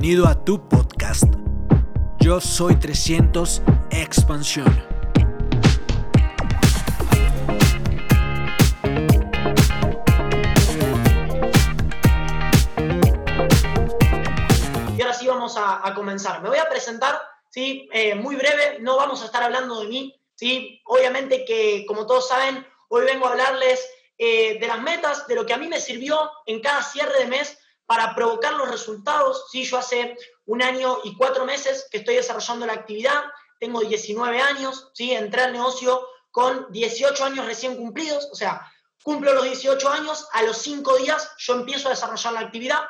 [0.00, 1.24] Bienvenido a tu podcast.
[2.20, 3.60] Yo soy 300
[3.90, 4.66] Expansión.
[14.96, 16.40] Y ahora sí vamos a, comenzar.
[16.40, 17.86] Me voy a presentar, ¿sí?
[17.92, 20.80] Eh, muy breve, no vamos a estar hablando de mí, ¿sí?
[20.86, 23.86] Obviamente que, como todos saben, hoy vengo a hablarles
[24.16, 27.26] eh, de las metas, de lo que a mí me sirvió en cada cierre de
[27.26, 27.58] mes
[27.90, 29.46] para provocar los resultados.
[29.50, 29.64] ¿sí?
[29.64, 33.20] Yo hace un año y cuatro meses que estoy desarrollando la actividad,
[33.58, 35.10] tengo 19 años, ¿sí?
[35.10, 38.64] entré al negocio con 18 años recién cumplidos, o sea,
[39.02, 42.80] cumplo los 18 años, a los 5 días yo empiezo a desarrollar la actividad.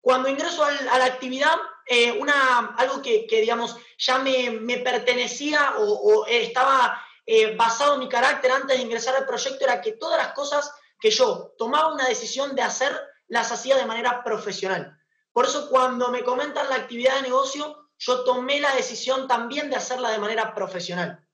[0.00, 6.98] Cuando ingreso a la actividad, eh, una, algo que, digamos, ya me, pertenecía o, estaba
[7.26, 10.72] eh, basado en mi carácter antes de ingresar al proyecto era que todas las cosas
[10.98, 12.98] que yo tomaba una decisión de hacer,
[13.32, 14.94] las hacía de manera profesional.
[15.32, 19.76] Por eso cuando me comentan la actividad de negocio, yo tomé la decisión también de
[19.76, 21.26] hacerla de manera profesional.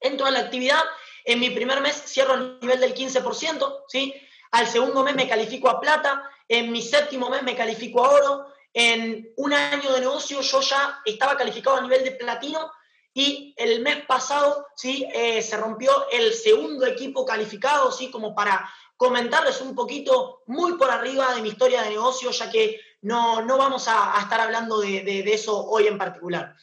[0.00, 0.82] Entro a la actividad,
[1.26, 4.14] en mi primer mes cierro el nivel del 15%, ¿sí?
[4.52, 8.46] Al segundo mes me califico a plata, en mi séptimo mes me califico a oro,
[8.72, 12.72] en un año de negocio yo ya estaba calificado a nivel de platino
[13.14, 15.06] y el mes pasado ¿sí?
[15.12, 18.10] Eh, se rompió el segundo equipo calificado, ¿sí?
[18.10, 22.80] como para comentarles un poquito muy por arriba de mi historia de negocio, ya que
[23.02, 26.54] no, no vamos a, estar hablando de, eso hoy en particular.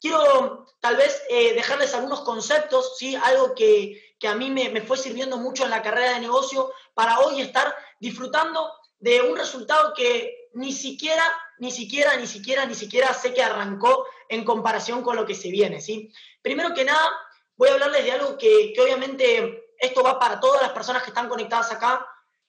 [0.00, 3.16] Quiero tal vez eh, dejarles algunos conceptos, ¿sí?
[3.16, 7.18] algo que, a mí me, me, fue sirviendo mucho en la carrera de negocio para
[7.20, 11.24] hoy estar disfrutando de un resultado que ni siquiera,
[11.60, 15.50] ni siquiera, ni siquiera, ni siquiera sé que arrancó en comparación con lo que se
[15.50, 15.80] viene.
[15.80, 16.12] ¿sí?
[16.42, 17.10] Primero que nada,
[17.56, 21.10] voy a hablarles de algo que, que obviamente esto va para todas las personas que
[21.10, 22.06] están conectadas acá.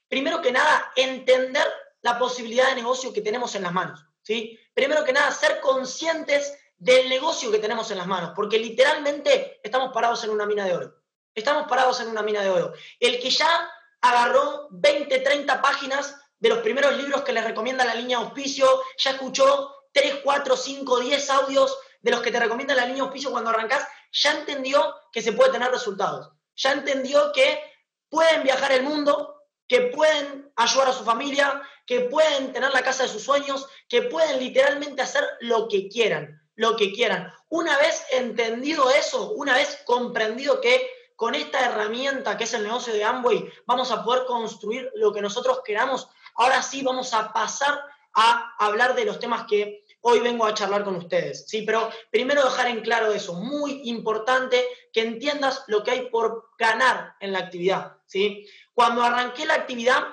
[0.08, 1.66] Primero que nada, entender
[2.02, 4.06] la posibilidad de negocio que tenemos en las manos.
[4.22, 4.58] ¿sí?
[4.74, 9.94] Primero que nada, ser conscientes del negocio que tenemos en las manos, porque literalmente estamos
[9.94, 10.96] parados en una mina de oro.
[11.36, 12.74] Estamos parados en una mina de oro.
[13.00, 13.70] El que ya
[14.02, 19.12] agarró 20, 30 páginas de los primeros libros que les recomienda la línea auspicio, ya
[19.12, 23.52] escuchó 3, 4, 5, 10 audios de los que te recomienda la línea auspicio cuando
[23.52, 26.32] arrancas, ya entendió que se puede tener resultados.
[26.56, 27.62] Ya entendió que
[28.10, 29.36] pueden viajar el mundo,
[29.68, 34.02] que pueden ayudar a su familia, que pueden tener la casa de sus sueños, que
[34.02, 37.32] pueden literalmente hacer lo que quieran, lo que quieran.
[37.50, 42.94] Una vez entendido eso, una vez comprendido que con esta herramienta que es el negocio
[42.94, 47.82] de Amway vamos a poder construir lo que nosotros queramos, ahora sí vamos a pasar
[48.14, 51.46] a hablar de los temas que hoy vengo a charlar con ustedes.
[51.48, 56.50] Sí, pero primero dejar en claro eso, muy importante que entiendas lo que hay por
[56.58, 57.98] ganar en la actividad.
[58.06, 58.48] ¿sí?
[58.74, 60.04] Cuando arranqué la actividad,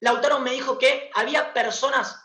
[0.00, 2.16] Lautaro me dijo que había personas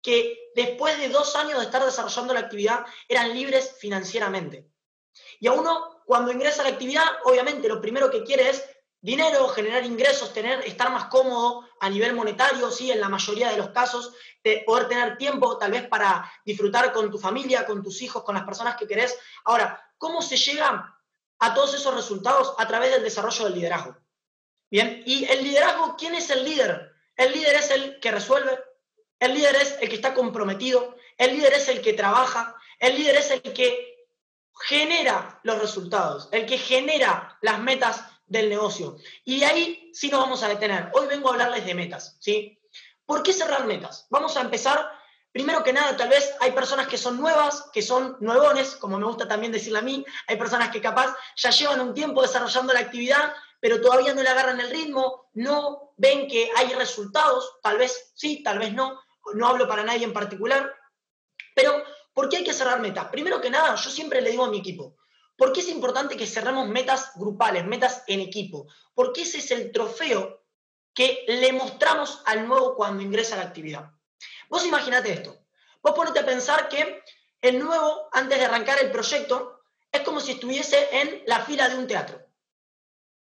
[0.00, 4.68] que después de dos años de estar desarrollando la actividad eran libres financieramente.
[5.38, 8.64] Y a uno, cuando ingresa a la actividad, obviamente lo primero que quiere es
[9.02, 13.58] dinero, generar ingresos, tener, estar más cómodo a nivel monetario, sí, en la mayoría de
[13.58, 14.14] los casos,
[14.44, 18.36] de poder tener tiempo tal vez para disfrutar con tu familia, con tus hijos, con
[18.36, 19.18] las personas que querés.
[19.44, 20.96] Ahora, ¿cómo se llega
[21.40, 22.54] a todos esos resultados?
[22.58, 23.96] A través del desarrollo del liderazgo.
[24.70, 26.92] Bien, y el liderazgo, ¿quién es el líder?
[27.16, 28.58] El líder es el que resuelve,
[29.18, 33.16] el líder es el que está comprometido, el líder es el que trabaja, el líder
[33.16, 34.06] es el que
[34.60, 38.96] genera los resultados, el que genera las metas del negocio.
[39.24, 40.90] Y ahí sí nos vamos a detener.
[40.94, 42.58] Hoy vengo a hablarles de metas, ¿sí?
[43.04, 44.06] ¿Por qué cerrar metas?
[44.10, 44.90] Vamos a empezar.
[45.30, 49.04] Primero que nada, tal vez hay personas que son nuevas, que son nuevones, como me
[49.04, 50.04] gusta también decirle a mí.
[50.26, 54.28] Hay personas que capaz ya llevan un tiempo desarrollando la actividad, pero todavía no le
[54.28, 57.58] agarran el ritmo, no ven que hay resultados.
[57.62, 58.98] Tal vez sí, tal vez no.
[59.34, 60.74] No hablo para nadie en particular.
[61.54, 61.82] Pero,
[62.14, 63.08] ¿por qué hay que cerrar metas?
[63.08, 64.96] Primero que nada, yo siempre le digo a mi equipo,
[65.36, 68.66] ¿Por qué es importante que cerremos metas grupales, metas en equipo?
[68.94, 70.44] Porque ese es el trofeo
[70.94, 73.90] que le mostramos al nuevo cuando ingresa a la actividad.
[74.48, 75.36] Vos imaginate esto.
[75.82, 77.02] Vos ponete a pensar que
[77.40, 81.76] el nuevo, antes de arrancar el proyecto, es como si estuviese en la fila de
[81.76, 82.20] un teatro.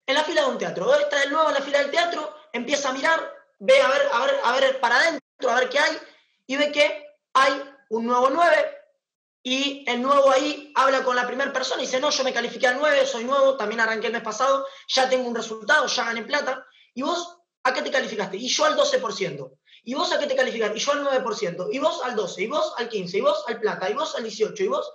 [0.06, 0.94] En la fila de un teatro.
[0.96, 4.26] Está el nuevo en la fila del teatro, empieza a mirar, ve a ver, a
[4.26, 5.98] ver, a ver para adentro, a ver qué hay,
[6.48, 8.81] y ve que hay un nuevo 9,
[9.44, 12.68] y el nuevo ahí habla con la primera persona y dice, no, yo me califiqué
[12.68, 16.24] al 9, soy nuevo, también arranqué el mes pasado, ya tengo un resultado, ya gané
[16.24, 16.64] plata.
[16.94, 18.38] ¿Y vos a qué te calificaste?
[18.38, 19.58] Y yo al 12%.
[19.84, 20.78] ¿Y vos a qué te calificaste?
[20.78, 21.70] Y yo al 9%.
[21.72, 22.44] ¿Y vos al 12?
[22.44, 23.18] ¿Y vos al 15?
[23.18, 23.90] ¿Y vos al plata?
[23.90, 24.64] ¿Y vos al 18?
[24.64, 24.92] ¿Y vos?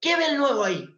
[0.00, 0.88] ¿Qué ve el nuevo ahí?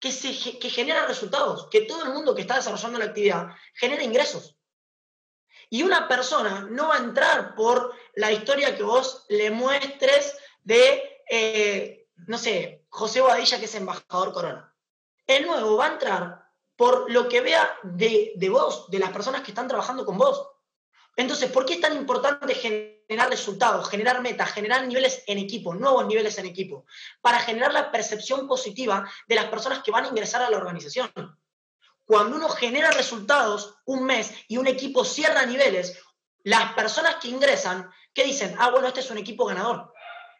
[0.00, 4.02] Que, se, que genera resultados, que todo el mundo que está desarrollando la actividad genera
[4.02, 4.56] ingresos.
[5.70, 11.22] Y una persona no va a entrar por la historia que vos le muestres de,
[11.30, 14.74] eh, no sé, José Bobadilla, que es embajador Corona.
[15.26, 19.42] El nuevo va a entrar por lo que vea de, de vos, de las personas
[19.42, 20.48] que están trabajando con vos.
[21.16, 26.06] Entonces, ¿por qué es tan importante generar resultados, generar metas, generar niveles en equipo, nuevos
[26.06, 26.86] niveles en equipo?
[27.20, 31.10] Para generar la percepción positiva de las personas que van a ingresar a la organización.
[32.04, 35.98] Cuando uno genera resultados un mes y un equipo cierra niveles,
[36.44, 38.54] las personas que ingresan, ¿qué dicen?
[38.56, 39.92] Ah, bueno, este es un equipo ganador.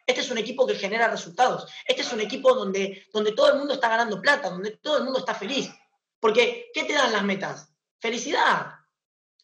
[0.09, 1.71] Este es un equipo que genera resultados.
[1.85, 5.03] Este es un equipo donde, donde todo el mundo está ganando plata, donde todo el
[5.03, 5.71] mundo está feliz.
[6.19, 7.69] Porque, ¿qué te dan las metas?
[7.99, 8.79] Felicidad,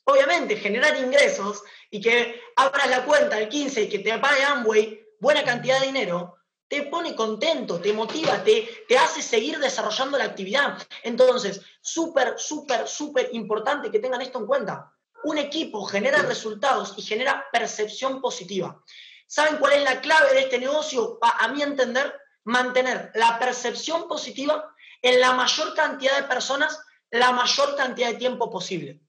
[0.08, 5.04] Obviamente, generar ingresos y que abras la cuenta el 15 y que te pague Amway
[5.20, 6.36] buena cantidad de dinero,
[6.68, 10.78] te pone contento, te motiva, te, te hace seguir desarrollando la actividad.
[11.02, 14.92] Entonces, súper, súper, súper importante que tengan esto en cuenta.
[15.24, 18.84] Un equipo genera resultados y genera percepción positiva.
[19.28, 21.18] ¿Saben cuál es la clave de este negocio?
[21.22, 26.80] A, mi entender, mantener la percepción positiva en la mayor cantidad de personas
[27.12, 29.00] la mayor cantidad de tiempo posible.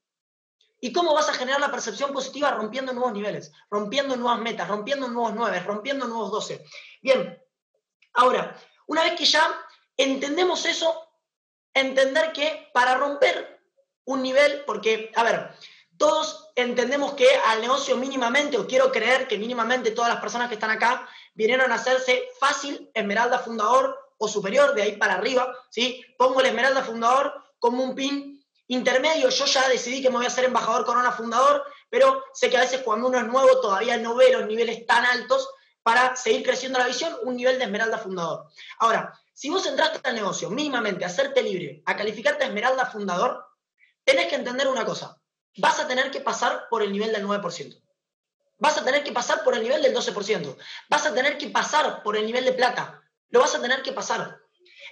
[0.80, 2.50] ¿Y cómo vas a generar la percepción positiva?
[2.50, 6.64] Rompiendo nuevos niveles, rompiendo nuevas metas, rompiendo nuevos 9, rompiendo nuevos 12.
[7.02, 7.42] Bien,
[8.12, 9.42] ahora, una vez que ya
[9.96, 11.08] entendemos eso,
[11.72, 13.60] entender que para romper
[14.04, 15.50] un nivel, porque, a ver,
[15.98, 20.54] todos entendemos que al negocio mínimamente, o quiero creer que mínimamente todas las personas que
[20.54, 26.04] están acá vinieron a hacerse fácil Esmeralda Fundador o superior, de ahí para arriba, ¿sí?
[26.16, 28.36] Pongo el Esmeralda Fundador como un pin
[28.68, 32.56] intermedio, yo ya decidí que me voy a hacer embajador corona fundador, pero sé que
[32.56, 35.48] a veces cuando uno es nuevo todavía no ve los niveles tan altos
[35.82, 38.46] para seguir creciendo la visión, un nivel de esmeralda fundador.
[38.78, 43.44] Ahora, si vos entraste al negocio mínimamente a hacerte libre, a calificarte a esmeralda fundador,
[44.02, 45.16] tenés que entender una cosa,
[45.56, 47.82] vas a tener que pasar por el nivel del 9%.
[48.58, 50.56] Vas a tener que pasar por el nivel del 12%.
[50.88, 53.02] Vas a tener que pasar por el nivel de plata.
[53.30, 54.38] Lo vas a tener que pasar.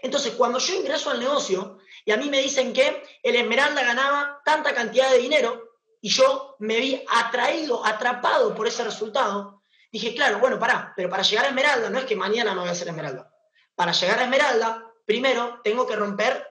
[0.03, 4.43] Entonces, cuando yo ingreso al negocio y a mí me dicen que el Esmeralda ganaba
[4.45, 10.39] tanta cantidad de dinero y yo me vi atraído, atrapado por ese resultado, dije, claro,
[10.39, 12.89] bueno, pará, pero para llegar a Esmeralda no es que mañana me voy a hacer
[12.89, 13.33] Esmeralda.
[13.75, 16.47] Para llegar a Esmeralda, primero tengo que romper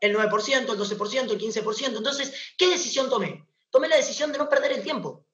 [0.00, 1.96] el 9%, el 12%, el 15%.
[1.96, 3.47] Entonces, ¿qué decisión tomé?
[3.70, 5.26] Tomé la decisión de no perder el tiempo,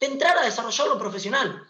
[0.00, 1.62] de entrar a desarrollar lo profesional.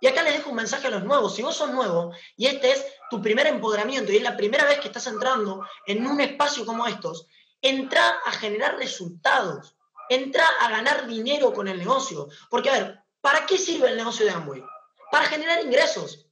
[0.00, 1.34] Y acá les dejo un mensaje a los nuevos.
[1.34, 4.80] Si vos sos nuevo y este es tu primer empoderamiento y es la primera vez
[4.80, 7.26] que estás entrando en un espacio como estos,
[7.60, 9.76] entra a generar resultados,
[10.08, 12.28] entra a ganar dinero con el negocio.
[12.48, 14.64] Porque, a ver, ¿para qué sirve el negocio de Amway?
[15.10, 16.26] Para generar ingresos.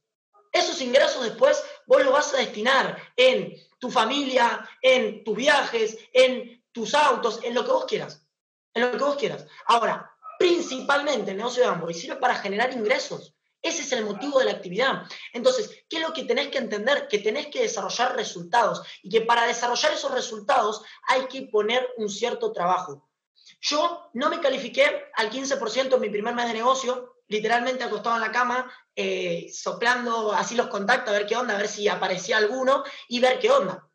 [0.51, 6.63] Esos ingresos después vos los vas a destinar en tu familia, en tus viajes, en
[6.71, 8.25] tus autos, en lo que vos quieras.
[8.73, 9.45] En lo que vos quieras.
[9.65, 13.35] Ahora, principalmente el negocio de Amway sirve para generar ingresos.
[13.61, 15.03] Ese es el motivo de la actividad.
[15.33, 17.07] Entonces, ¿qué es lo que tenés que entender?
[17.09, 22.09] Que tenés que desarrollar resultados y que para desarrollar esos resultados hay que poner un
[22.09, 23.09] cierto trabajo.
[23.61, 28.21] Yo no me califiqué al 15% en mi primer mes de negocio, literalmente acostado en
[28.21, 32.37] la cama, eh, soplando así los contactos, a ver qué onda, a ver si aparecía
[32.37, 33.88] alguno y ver qué onda.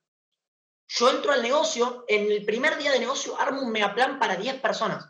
[0.88, 4.60] Yo entro al negocio, en el primer día de negocio armo un megaplan para 10
[4.60, 5.06] personas.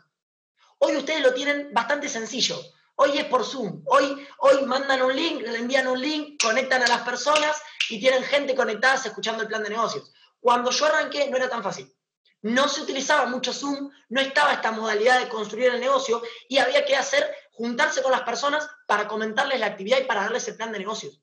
[0.79, 2.59] Hoy ustedes lo tienen bastante sencillo.
[2.95, 3.83] Hoy es por Zoom.
[3.85, 8.23] Hoy, hoy mandan un link, le envían un link, conectan a las personas y tienen
[8.23, 10.11] gente conectada escuchando el plan de negocios.
[10.39, 11.93] Cuando yo arranqué no era tan fácil.
[12.41, 16.85] No se utilizaba mucho Zoom, no estaba esta modalidad de construir el negocio y había
[16.85, 20.71] que hacer, juntarse con las personas para comentarles la actividad y para darles el plan
[20.71, 21.19] de negocios.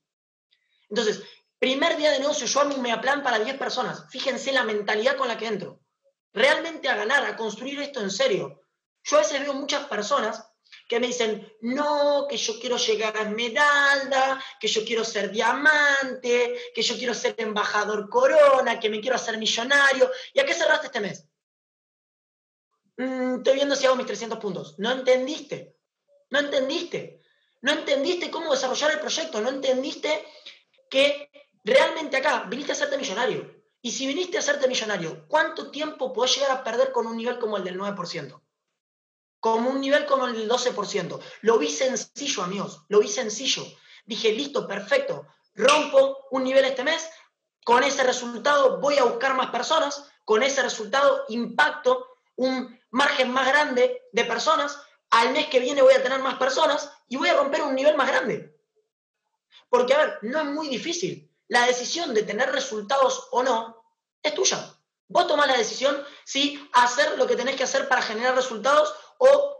[0.88, 1.22] Entonces,
[1.62, 4.06] primer día de negocio, yo armo un plan para 10 personas.
[4.10, 5.78] Fíjense la mentalidad con la que entro.
[6.32, 8.64] Realmente a ganar, a construir esto en serio.
[9.04, 10.44] Yo a veces veo muchas personas
[10.88, 16.52] que me dicen, no, que yo quiero llegar a Esmeralda, que yo quiero ser diamante,
[16.74, 20.10] que yo quiero ser embajador corona, que me quiero hacer millonario.
[20.34, 21.28] ¿Y a qué cerraste este mes?
[22.96, 24.74] Mm, estoy viendo si hago mis 300 puntos.
[24.78, 25.76] No entendiste.
[26.28, 27.22] No entendiste.
[27.60, 29.40] No entendiste cómo desarrollar el proyecto.
[29.40, 30.26] No entendiste
[30.90, 31.30] que
[31.64, 33.62] realmente acá viniste a hacerte millonario.
[33.80, 37.38] Y si viniste a hacerte millonario, ¿cuánto tiempo puedes llegar a perder con un nivel
[37.38, 38.40] como el del 9%?
[39.42, 41.20] como un nivel como el del 12%.
[41.40, 43.64] Lo vi sencillo, amigos, lo vi sencillo.
[44.06, 45.26] Dije, listo, perfecto,
[45.56, 47.10] rompo un nivel este mes,
[47.64, 53.48] con ese resultado voy a buscar más personas, con ese resultado impacto un margen más
[53.48, 57.34] grande de personas, al mes que viene voy a tener más personas y voy a
[57.34, 58.56] romper un nivel más grande.
[59.68, 61.31] Porque, a ver, no es muy difícil.
[61.48, 63.84] La decisión de tener resultados o no
[64.22, 64.74] es tuya.
[65.08, 69.58] Vos tomás la decisión si hacer lo que tenés que hacer para generar resultados o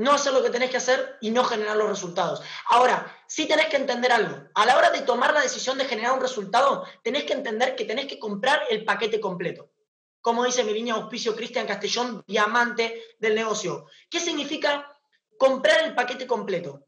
[0.00, 2.42] no hacer lo que tenés que hacer y no generar los resultados.
[2.70, 4.48] Ahora, sí tenés que entender algo.
[4.54, 7.84] A la hora de tomar la decisión de generar un resultado, tenés que entender que
[7.84, 9.70] tenés que comprar el paquete completo.
[10.22, 13.86] Como dice mi línea auspicio Cristian Castellón, diamante del negocio.
[14.08, 14.90] ¿Qué significa
[15.38, 16.86] comprar el paquete completo?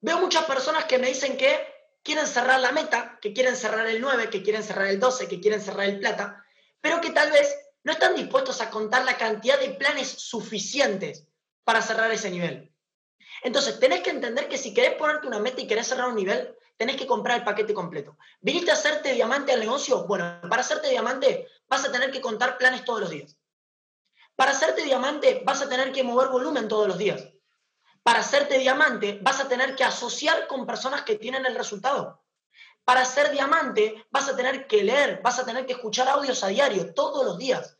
[0.00, 1.75] Veo muchas personas que me dicen que
[2.06, 5.40] quieren cerrar la meta, que quieren cerrar el 9, que quieren cerrar el 12, que
[5.40, 6.44] quieren cerrar el plata,
[6.80, 11.26] pero que tal vez no están dispuestos a contar la cantidad de planes suficientes
[11.64, 12.72] para cerrar ese nivel.
[13.42, 16.56] Entonces, tenés que entender que si querés ponerte una meta y querés cerrar un nivel,
[16.76, 18.16] tenés que comprar el paquete completo.
[18.40, 20.06] ¿Viniste a hacerte diamante al negocio?
[20.06, 23.36] Bueno, para hacerte diamante vas a tener que contar planes todos los días.
[24.36, 27.26] Para hacerte diamante vas a tener que mover volumen todos los días.
[28.06, 32.22] Para hacerte diamante vas a tener que asociar con personas que tienen el resultado.
[32.84, 36.46] Para ser diamante vas a tener que leer, vas a tener que escuchar audios a
[36.46, 37.76] diario, todos los días.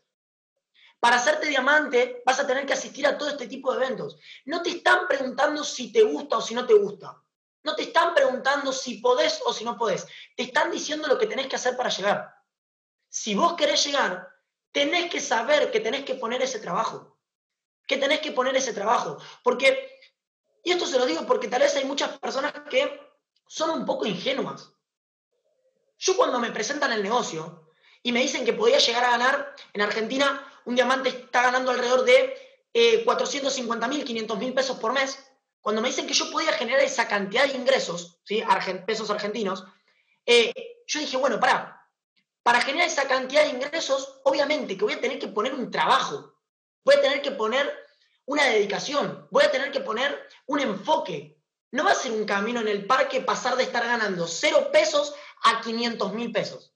[0.99, 4.19] Para hacerte diamante vas a tener que asistir a todo este tipo de eventos.
[4.47, 7.23] No te están preguntando si te gusta o si no te gusta.
[7.63, 10.09] No te están preguntando si podés o si no podés.
[10.37, 12.35] Te están diciendo lo que tenés que hacer para llegar.
[13.09, 14.29] Si vos querés llegar,
[14.73, 17.17] tenés que saber que tenés que poner ese trabajo.
[17.87, 19.19] Que tenés que poner ese trabajo.
[19.45, 19.96] Porque,
[20.67, 23.01] y esto se lo digo porque tal vez hay muchas personas que
[23.47, 24.73] son un poco ingenuas.
[25.97, 27.71] Yo cuando me presentan el negocio
[28.03, 32.05] y me dicen que podía llegar a ganar en Argentina un diamante está ganando alrededor
[32.05, 32.35] de
[32.75, 35.17] eh, 450 mil, 500 mil pesos por mes,
[35.61, 38.43] cuando me dicen que yo podía generar esa cantidad de ingresos, ¿sí?
[38.85, 39.65] pesos argentinos,
[40.27, 40.53] eh,
[40.89, 41.89] yo dije, bueno, para,
[42.43, 46.35] para generar esa cantidad de ingresos, obviamente que voy a tener que poner un trabajo,
[46.85, 47.86] voy a tener que poner
[48.27, 51.41] una dedicación, voy a tener que poner un enfoque.
[51.71, 55.15] No va a ser un camino en el parque pasar de estar ganando cero pesos
[55.45, 56.73] a 500 mil pesos.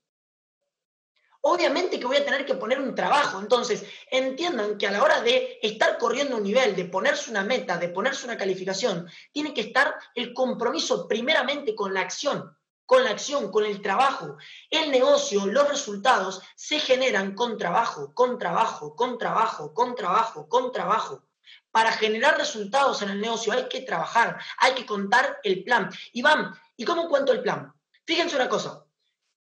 [1.43, 3.41] Obviamente que voy a tener que poner un trabajo.
[3.41, 7.79] Entonces, entiendan que a la hora de estar corriendo un nivel, de ponerse una meta,
[7.79, 13.11] de ponerse una calificación, tiene que estar el compromiso primeramente con la acción, con la
[13.11, 14.37] acción, con el trabajo.
[14.69, 20.71] El negocio, los resultados se generan con trabajo, con trabajo, con trabajo, con trabajo, con
[20.73, 21.30] trabajo.
[21.71, 25.91] Para generar resultados en el negocio hay que trabajar, hay que contar el plan.
[26.13, 27.73] Iván, ¿y cómo cuento el plan?
[28.05, 28.85] Fíjense una cosa,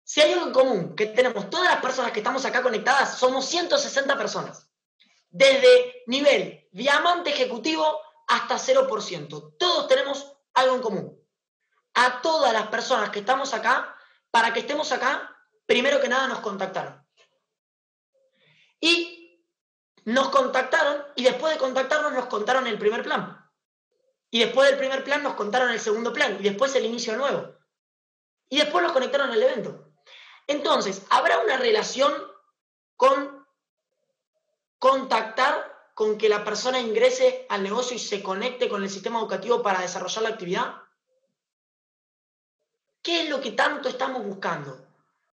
[0.04, 3.46] si hay algo en común que tenemos todas las personas que estamos acá conectadas, somos
[3.46, 4.70] 160 personas.
[5.30, 9.56] Desde nivel diamante ejecutivo hasta 0%.
[9.58, 11.26] Todos tenemos algo en común.
[11.94, 13.96] A todas las personas que estamos acá,
[14.32, 15.34] para que estemos acá,
[15.66, 17.06] primero que nada nos contactaron.
[18.82, 19.21] Y
[20.06, 23.38] nos contactaron y después de contactarnos nos contaron el primer plan.
[24.30, 27.54] Y después del primer plan nos contaron el segundo plan y después el inicio nuevo.
[28.50, 29.92] Y después nos conectaron al evento.
[30.48, 32.14] Entonces, ¿habrá una relación
[32.96, 33.46] con
[34.80, 39.62] contactar con que la persona ingrese al negocio y se conecte con el sistema educativo
[39.62, 40.76] para desarrollar la actividad?
[43.02, 44.88] ¿Qué es lo que tanto estamos buscando?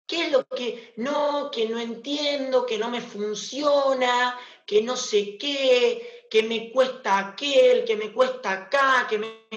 [0.06, 5.38] ¿Qué es lo que no, que no entiendo, que no me funciona, que no sé
[5.38, 9.48] qué, que me cuesta aquel, que me cuesta acá, que me...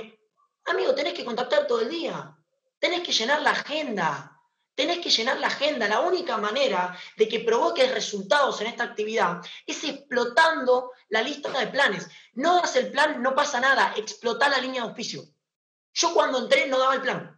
[0.68, 2.34] Amigo, tenés que contactar todo el día.
[2.80, 4.42] Tenés que llenar la agenda.
[4.74, 5.90] Tenés que llenar la agenda.
[5.90, 11.68] La única manera de que provoques resultados en esta actividad es explotando la lista de
[11.68, 12.08] planes.
[12.36, 13.94] No das el plan, no pasa nada.
[13.98, 15.24] Explota la línea de auspicio.
[15.92, 17.38] Yo cuando entré no daba el plan.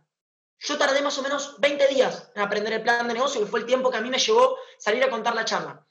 [0.60, 3.62] Yo tardé más o menos 20 días en aprender el plan de negocio, que fue
[3.62, 5.84] el tiempo que a mí me llevó salir a contar la charla.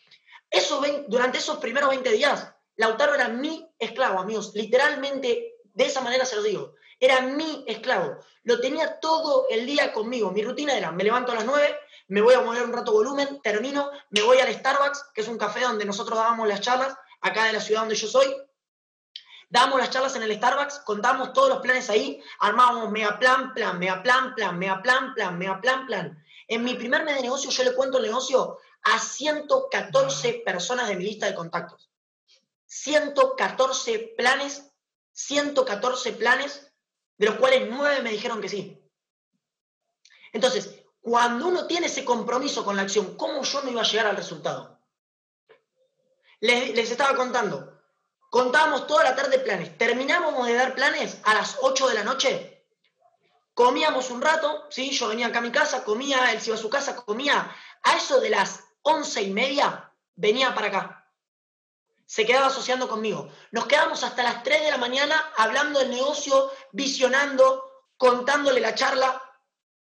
[0.52, 4.52] Eso, durante esos primeros 20 días, Lautaro era mi esclavo, amigos.
[4.54, 8.21] Literalmente, de esa manera se lo digo era mi esclavo.
[8.44, 10.30] Lo tenía todo el día conmigo.
[10.30, 13.40] Mi rutina era, me levanto a las 9, me voy a mover un rato volumen,
[13.42, 17.47] termino, me voy al Starbucks, que es un café donde nosotros dábamos las charlas, acá
[17.47, 18.32] de la ciudad donde yo soy.
[19.50, 23.80] Dábamos las charlas en el Starbucks, contábamos todos los planes ahí, armábamos mega plan, plan,
[23.80, 26.25] mega plan, plan, mega plan, plan, mega plan, plan.
[26.47, 30.97] En mi primer mes de negocio yo le cuento el negocio a 114 personas de
[30.97, 31.91] mi lista de contactos.
[32.67, 34.73] 114 planes,
[35.12, 36.73] 114 planes
[37.19, 38.83] de los cuales nueve me dijeron que sí.
[40.33, 44.07] Entonces, cuando uno tiene ese compromiso con la acción, ¿cómo yo no iba a llegar
[44.07, 44.81] al resultado?
[46.41, 47.81] Les, estaba contando,
[48.31, 52.67] contábamos toda la tarde planes, terminábamos de dar planes a las 8 de la noche,
[53.55, 54.91] comíamos un rato, ¿sí?
[54.91, 57.97] yo venía acá a mi casa, comía, él se iba a su casa, comía, a
[57.97, 60.99] eso de las once y media, venía para acá
[62.12, 63.31] se quedaba asociando conmigo.
[63.53, 69.23] Nos quedamos hasta las 3 de la mañana hablando del negocio, visionando, contándole la charla,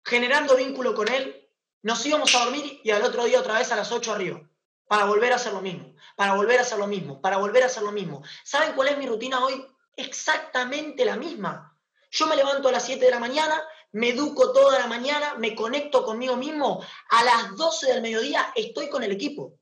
[0.04, 1.50] generando vínculo con él.
[1.82, 4.40] Nos íbamos a dormir y al otro día otra vez a las 8 arriba,
[4.86, 7.66] para volver a hacer lo mismo, para volver a hacer lo mismo, para volver a
[7.66, 8.22] hacer lo mismo.
[8.44, 9.66] ¿Saben cuál es mi rutina hoy?
[9.96, 11.76] exactamente la misma.
[12.10, 15.54] Yo me levanto a las 7 de la mañana, me educo toda la mañana, me
[15.54, 16.84] conecto conmigo mismo.
[17.10, 19.58] A las 12 del mediodía estoy con el equipo.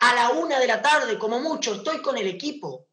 [0.00, 2.86] A la 1 de la tarde, como mucho, estoy con el equipo.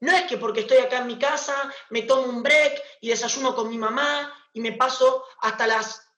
[0.00, 3.54] No es que porque estoy acá en mi casa, me tomo un break y desayuno
[3.54, 6.08] con mi mamá y me paso hasta las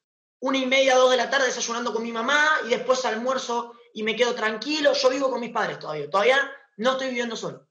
[0.41, 4.03] una y media, dos de la tarde desayunando con mi mamá y después almuerzo y
[4.03, 4.93] me quedo tranquilo.
[4.93, 6.11] Yo vivo con mis padres todavía.
[6.11, 7.67] Todavía no estoy viviendo solo.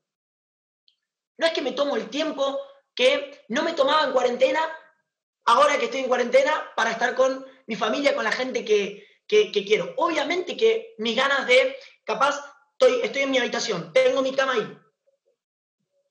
[1.38, 2.60] No es que me tomo el tiempo
[2.96, 4.60] que no me tomaba en cuarentena,
[5.46, 9.52] ahora que estoy en cuarentena, para estar con mi familia, con la gente que, que,
[9.52, 9.94] quiero.
[9.98, 12.40] Obviamente que mis ganas de, capaz,
[12.74, 14.78] estoy, estoy en mi habitación, tengo mi cama ahí,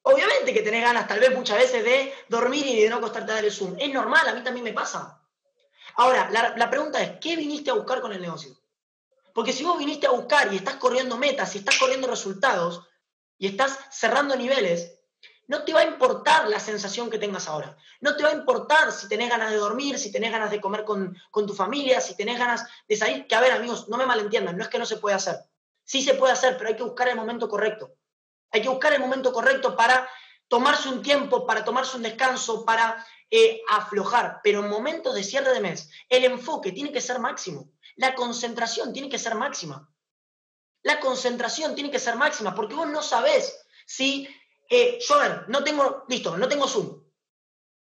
[0.03, 3.35] Obviamente que tenés ganas, tal vez muchas veces, de dormir y de no acostarte a
[3.37, 3.77] dar el Zoom.
[3.79, 5.21] Es normal, a mí también me pasa.
[5.95, 8.57] Ahora, la, pregunta es, ¿qué viniste a buscar con el negocio?
[9.33, 12.89] Porque si vos viniste a buscar y estás corriendo metas, y estás corriendo resultados,
[13.39, 14.99] y estás cerrando niveles,
[15.49, 17.77] no te va a importar la sensación que tengas ahora.
[18.01, 20.85] No te va a importar si tenés ganas de dormir, si tenés ganas de comer
[20.85, 23.27] con, con tu familia, si tenés ganas de salir.
[23.27, 25.37] Que a ver, amigos, no me malentiendan, no es que no se puede hacer.
[25.85, 27.95] Sí se puede hacer, pero hay que buscar el momento correcto.
[28.51, 30.09] Hay que buscar el momento correcto para
[30.49, 34.41] tomarse un tiempo, para tomarse un descanso, para eh, aflojar.
[34.45, 37.71] Pero en momentos de cierre de mes, el enfoque tiene que ser máximo.
[37.97, 39.89] La concentración tiene que ser máxima.
[40.83, 44.29] La concentración tiene que ser máxima, porque vos no sabés si,
[44.75, 45.17] eh, yo
[45.49, 47.03] no tengo, listo, no tengo Zoom.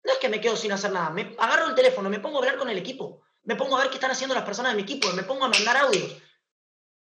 [0.03, 1.09] No es que me quedo sin hacer nada.
[1.09, 3.23] Me agarro el teléfono, me pongo a hablar con el equipo.
[3.45, 5.11] Me pongo a ver qué están haciendo las personas de mi equipo.
[5.13, 6.15] Me pongo a mandar audios.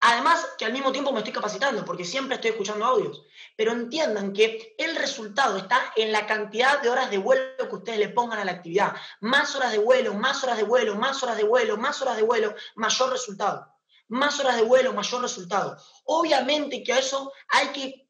[0.00, 3.26] Además que al mismo tiempo me estoy capacitando, porque siempre estoy escuchando audios.
[3.56, 7.98] Pero entiendan que el resultado está en la cantidad de horas de vuelo que ustedes
[7.98, 8.96] le pongan a la actividad.
[9.20, 12.22] Más horas de vuelo, más horas de vuelo, más horas de vuelo, más horas de
[12.22, 13.66] vuelo, mayor resultado.
[14.08, 15.76] Más horas de vuelo, mayor resultado.
[16.04, 18.07] Obviamente que a eso hay que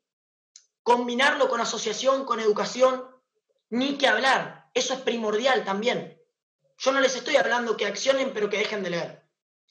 [0.89, 3.05] combinarlo con asociación, con educación,
[3.69, 4.71] ni que hablar.
[4.73, 6.19] Eso es primordial también.
[6.79, 9.29] Yo no les estoy hablando que accionen pero que dejen de leer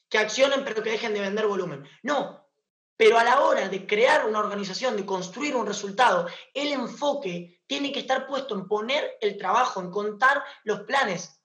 [0.08, 1.88] que accionen pero que dejen de vender volumen.
[2.02, 2.48] No,
[2.96, 7.92] pero a la hora de crear una organización, de construir un resultado, el enfoque tiene
[7.92, 11.40] que estar puesto en poner el trabajo, en contar los planes,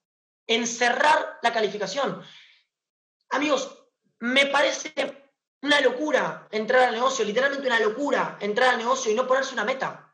[0.48, 2.24] en cerrar la calificación.
[3.30, 3.86] Amigos,
[4.20, 5.23] me parece
[5.64, 9.64] una locura entrar al negocio, literalmente una locura entrar al negocio y no ponerse una
[9.64, 10.14] meta.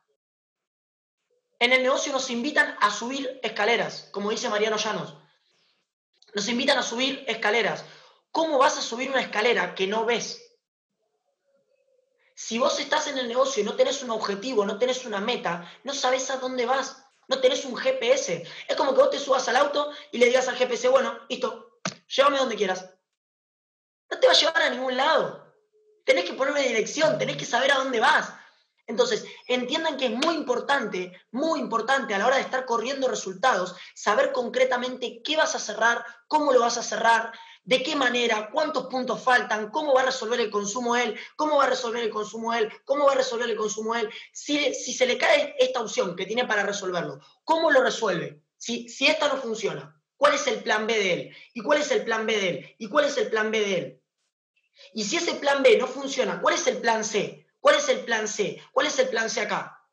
[1.58, 5.16] En el negocio nos invitan a subir escaleras, como dice Mariano Llanos.
[6.36, 7.84] Nos invitan a subir escaleras.
[8.32, 10.40] ¿Cómo vas a subir una escalera que no ves?
[12.36, 15.70] Si vos estás en el negocio y no tenés un objetivo, no tenés una meta,
[15.84, 18.48] no sabes a dónde vas, no tenés un GPS.
[18.68, 21.82] Es como que vos te subas al auto y le digas al GPS, bueno, listo,
[22.08, 22.99] llévame donde quieras.
[24.12, 25.46] No te va a llevar a ningún lado.
[26.06, 28.34] Tenés que poner una dirección, tenés que saber a dónde vas.
[28.88, 33.76] Entonces, entiendan que es muy importante, muy importante a la hora de estar corriendo resultados,
[33.94, 37.32] saber concretamente qué vas a cerrar, cómo lo vas a cerrar,
[37.64, 41.66] de qué manera, cuántos puntos faltan, cómo va a resolver el consumo él, cómo va
[41.66, 44.10] a resolver el consumo él, cómo va a resolver el consumo él.
[44.34, 48.42] Si, si se le cae esta opción que tiene para resolverlo, ¿cómo lo resuelve?
[48.58, 51.36] Si, si esta no funciona, ¿cuál es el plan B de él?
[51.54, 52.76] ¿Y cuál es el plan B de él?
[52.80, 53.99] ¿Y cuál es el plan B de él?
[54.94, 57.48] Y si ese plan B no funciona, ¿cuál es el plan C?
[57.60, 58.62] ¿Cuál es el plan C?
[58.72, 59.86] ¿Cuál es el plan C acá?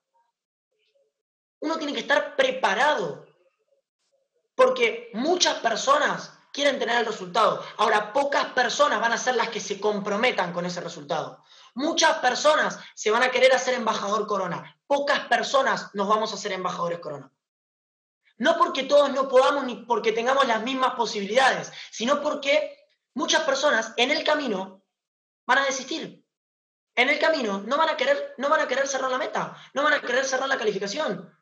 [1.60, 3.26] Uno tiene que estar preparado.
[4.54, 7.62] Porque muchas personas quieren tener el resultado.
[7.76, 11.44] Ahora, pocas personas van a ser las que se comprometan con ese resultado.
[11.74, 14.78] Muchas personas se van a querer hacer embajador corona.
[14.86, 17.30] Pocas personas nos vamos a hacer embajadores corona.
[18.38, 22.85] No porque todos no podamos ni porque tengamos las mismas posibilidades, sino porque
[23.16, 24.84] muchas personas en el camino
[25.46, 26.24] van a desistir.
[26.94, 29.82] En el camino no van a querer, no van a querer cerrar la meta, no
[29.82, 31.34] van a querer cerrar la calificación,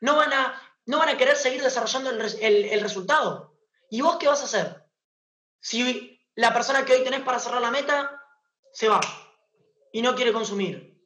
[0.00, 3.56] no van a, no van a querer seguir desarrollando el resultado.
[3.90, 4.84] ¿Y vos qué vas a hacer?
[5.60, 8.22] Si la persona que hoy tenés para cerrar la meta
[8.72, 9.00] se va
[9.92, 10.98] y no quiere consumir.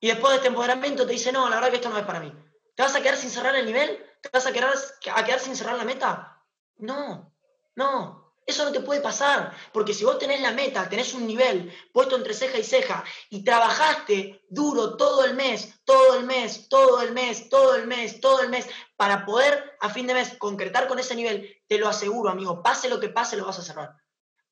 [0.00, 2.20] Y después de este empoderamiento te dice, no, la verdad que esto no es para
[2.20, 2.32] mí.
[2.74, 4.04] ¿Te vas a quedar sin cerrar el nivel?
[4.20, 4.74] ¿Te vas a quedar,
[5.14, 6.42] a quedar sin cerrar la meta?
[6.76, 7.32] No,
[7.76, 8.23] no.
[8.46, 12.14] Eso no te puede pasar, porque si vos tenés la meta, tenés un nivel puesto
[12.14, 17.12] entre ceja y ceja y trabajaste duro todo el mes, todo el mes, todo el
[17.12, 20.98] mes, todo el mes, todo el mes, para poder a fin de mes concretar con
[20.98, 23.96] ese nivel, te lo aseguro, amigo, pase lo que pase, lo vas a cerrar.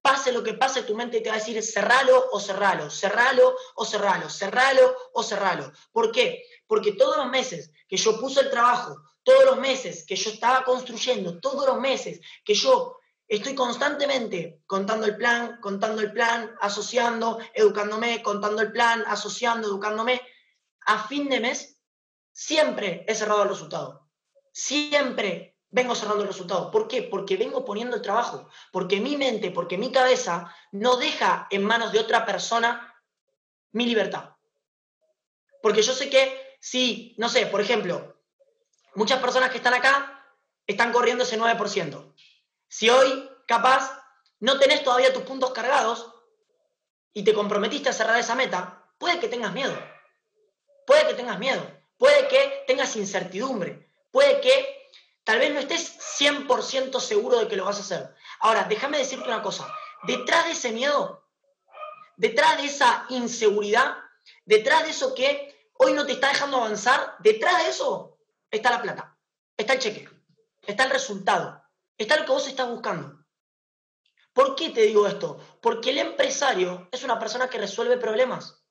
[0.01, 3.85] Pase lo que pase, tu mente te va a decir cerralo o cerralo, cerralo o
[3.85, 5.71] cerralo, cerralo o cerralo.
[5.93, 6.45] ¿Por qué?
[6.67, 10.65] Porque todos los meses que yo puse el trabajo, todos los meses que yo estaba
[10.65, 12.99] construyendo, todos los meses que yo
[13.33, 20.21] Estoy constantemente contando el plan, contando el plan, asociando, educándome, contando el plan, asociando, educándome.
[20.85, 21.81] A fin de mes,
[22.31, 24.07] siempre he cerrado el resultado.
[24.53, 26.71] Siempre vengo cerrando el resultado.
[26.71, 27.05] ¿Por qué?
[27.05, 31.91] Porque vengo poniendo el trabajo, porque mi mente, porque mi cabeza no deja en manos
[31.91, 32.95] de otra persona
[33.71, 34.37] mi libertad.
[35.63, 38.15] Porque yo sé que si, no sé, por ejemplo,
[38.95, 40.23] muchas personas que están acá
[40.67, 42.13] están corriendo ese 9%.
[42.73, 44.03] Si hoy, capaz,
[44.41, 46.11] no tenés todavía tus puntos cargados
[47.13, 49.77] y te comprometiste a cerrar esa meta, puede que tengas miedo.
[50.87, 51.63] Puede que tengas miedo.
[51.99, 53.93] Puede que tengas incertidumbre.
[54.11, 54.89] Puede que
[55.23, 58.15] tal vez no estés 100% seguro de que lo vas a hacer.
[58.41, 59.69] Ahora, déjame decirte una cosa.
[60.05, 61.29] Detrás de ese miedo,
[62.17, 63.99] detrás de esa inseguridad,
[64.47, 68.17] detrás de eso que hoy no te está dejando avanzar, detrás de eso
[68.51, 69.15] está la plata,
[69.59, 70.09] está el cheque,
[70.67, 71.62] está el resultado,
[71.99, 73.23] está lo que vos estás buscando.
[74.33, 75.39] ¿Por qué te digo esto?
[75.61, 78.63] Porque el empresario es una persona que resuelve problemas.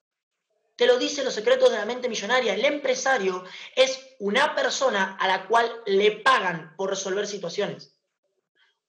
[0.75, 2.55] Te lo dicen los secretos de la mente millonaria.
[2.55, 3.43] El empresario
[3.75, 7.95] es una persona a la cual le pagan por resolver situaciones.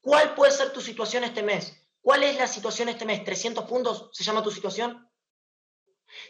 [0.00, 1.76] ¿Cuál puede ser tu situación este mes?
[2.00, 3.20] ¿Cuál es la situación este mes?
[3.20, 5.08] ¿300 puntos se llama tu situación?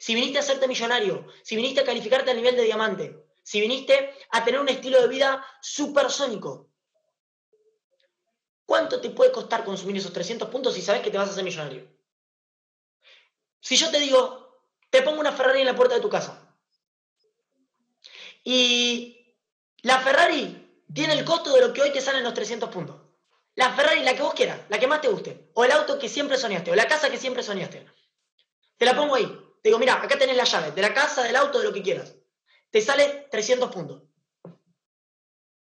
[0.00, 4.14] Si viniste a hacerte millonario, si viniste a calificarte a nivel de diamante, si viniste
[4.30, 6.71] a tener un estilo de vida supersónico,
[8.66, 11.44] ¿cuánto te puede costar consumir esos 300 puntos si sabes que te vas a hacer
[11.44, 11.88] millonario?
[13.60, 16.56] Si yo te digo, te pongo una Ferrari en la puerta de tu casa.
[18.44, 19.36] Y
[19.82, 23.00] la Ferrari tiene el costo de lo que hoy te salen los 300 puntos.
[23.54, 25.50] La Ferrari, la que vos quieras, la que más te guste.
[25.54, 27.86] O el auto que siempre soñaste, o la casa que siempre soñaste.
[28.76, 29.26] Te la pongo ahí.
[29.62, 31.82] Te digo, mira, acá tenés la llave, de la casa, del auto, de lo que
[31.82, 32.16] quieras.
[32.70, 34.02] Te sale 300 puntos.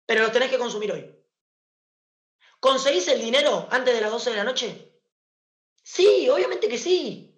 [0.06, 1.23] Pero lo tenés que consumir hoy.
[2.64, 4.90] ¿Conseguís el dinero antes de las 12 de la noche?
[5.84, 7.38] Sí, obviamente que sí.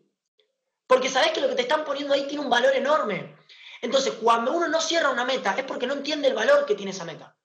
[0.85, 3.35] Porque sabes que lo que te están poniendo ahí tiene un valor enorme.
[3.81, 6.91] Entonces, cuando uno no cierra una meta, es porque no entiende el valor que tiene
[6.91, 7.35] esa meta.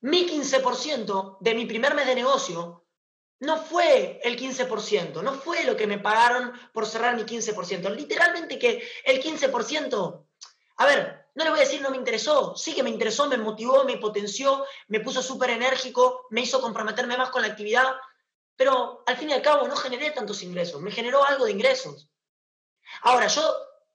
[0.00, 2.86] Mi 15% de mi primer mes de negocio
[3.40, 7.94] no fue el 15%, no fue lo que me pagaron por cerrar mi 15%.
[7.94, 10.26] Literalmente que el 15%,
[10.76, 13.36] a ver, no le voy a decir no me interesó, sí que me interesó, me
[13.36, 17.96] motivó, me potenció, me puso súper enérgico, me hizo comprometerme más con la actividad,
[18.56, 22.08] pero al fin y al cabo no generé tantos ingresos, me generó algo de ingresos.
[23.02, 23.42] Ahora, yo,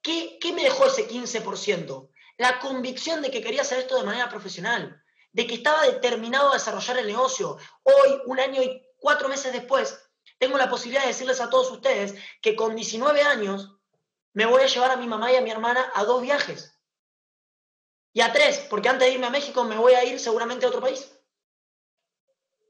[0.02, 2.10] ¿qué, me dejó ese 15%?
[2.38, 6.56] La convicción de que quería hacer esto de manera profesional, de que estaba determinado a
[6.56, 7.58] desarrollar el negocio.
[7.84, 9.98] Hoy, un año y cuatro meses después,
[10.38, 13.76] tengo la posibilidad de decirles a todos ustedes que con 19 años
[14.34, 16.79] me voy a llevar a mi mamá y a mi hermana a dos viajes.
[18.14, 20.70] Y a tres, porque antes de irme a México me voy a ir seguramente a
[20.70, 21.12] otro país.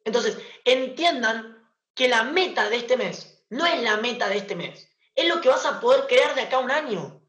[0.04, 4.89] Entonces, entiendan que la meta de este mes no es la meta de este mes
[5.19, 7.21] es lo que vas a poder crear de acá a un año.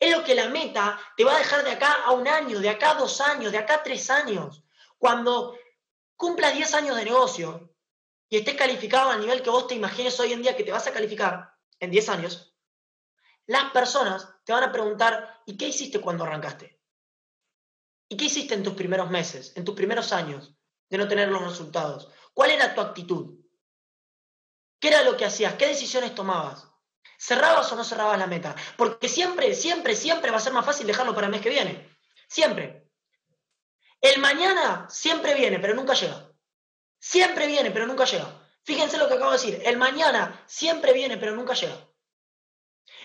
[0.00, 2.68] Es lo que la meta te va a dejar de acá a un año, de
[2.68, 4.64] acá a dos años, de acá a tres años.
[4.98, 5.56] Cuando
[6.16, 7.72] cumplas 10 años de negocio
[8.28, 10.86] y estés calificado al nivel que vos te imagines hoy en día que te vas
[10.88, 12.56] a calificar en 10 años,
[13.46, 16.79] las personas te van a preguntar, ¿y qué hiciste cuando arrancaste?
[18.10, 20.52] ¿Y qué hiciste en tus primeros meses, en tus primeros años
[20.88, 22.08] de no tener los resultados?
[22.34, 23.38] ¿Cuál era tu actitud?
[24.80, 25.54] ¿Qué era lo que hacías?
[25.54, 26.66] ¿Qué decisiones tomabas?
[27.16, 28.56] ¿Cerrabas o no cerrabas la meta?
[28.76, 31.88] Porque siempre, siempre, siempre va a ser más fácil dejarlo para el mes que viene.
[32.26, 32.90] Siempre.
[34.00, 36.32] El mañana siempre viene, pero nunca llega.
[36.98, 38.44] Siempre viene, pero nunca llega.
[38.64, 39.62] Fíjense lo que acabo de decir.
[39.64, 41.78] El mañana siempre viene, pero nunca llega.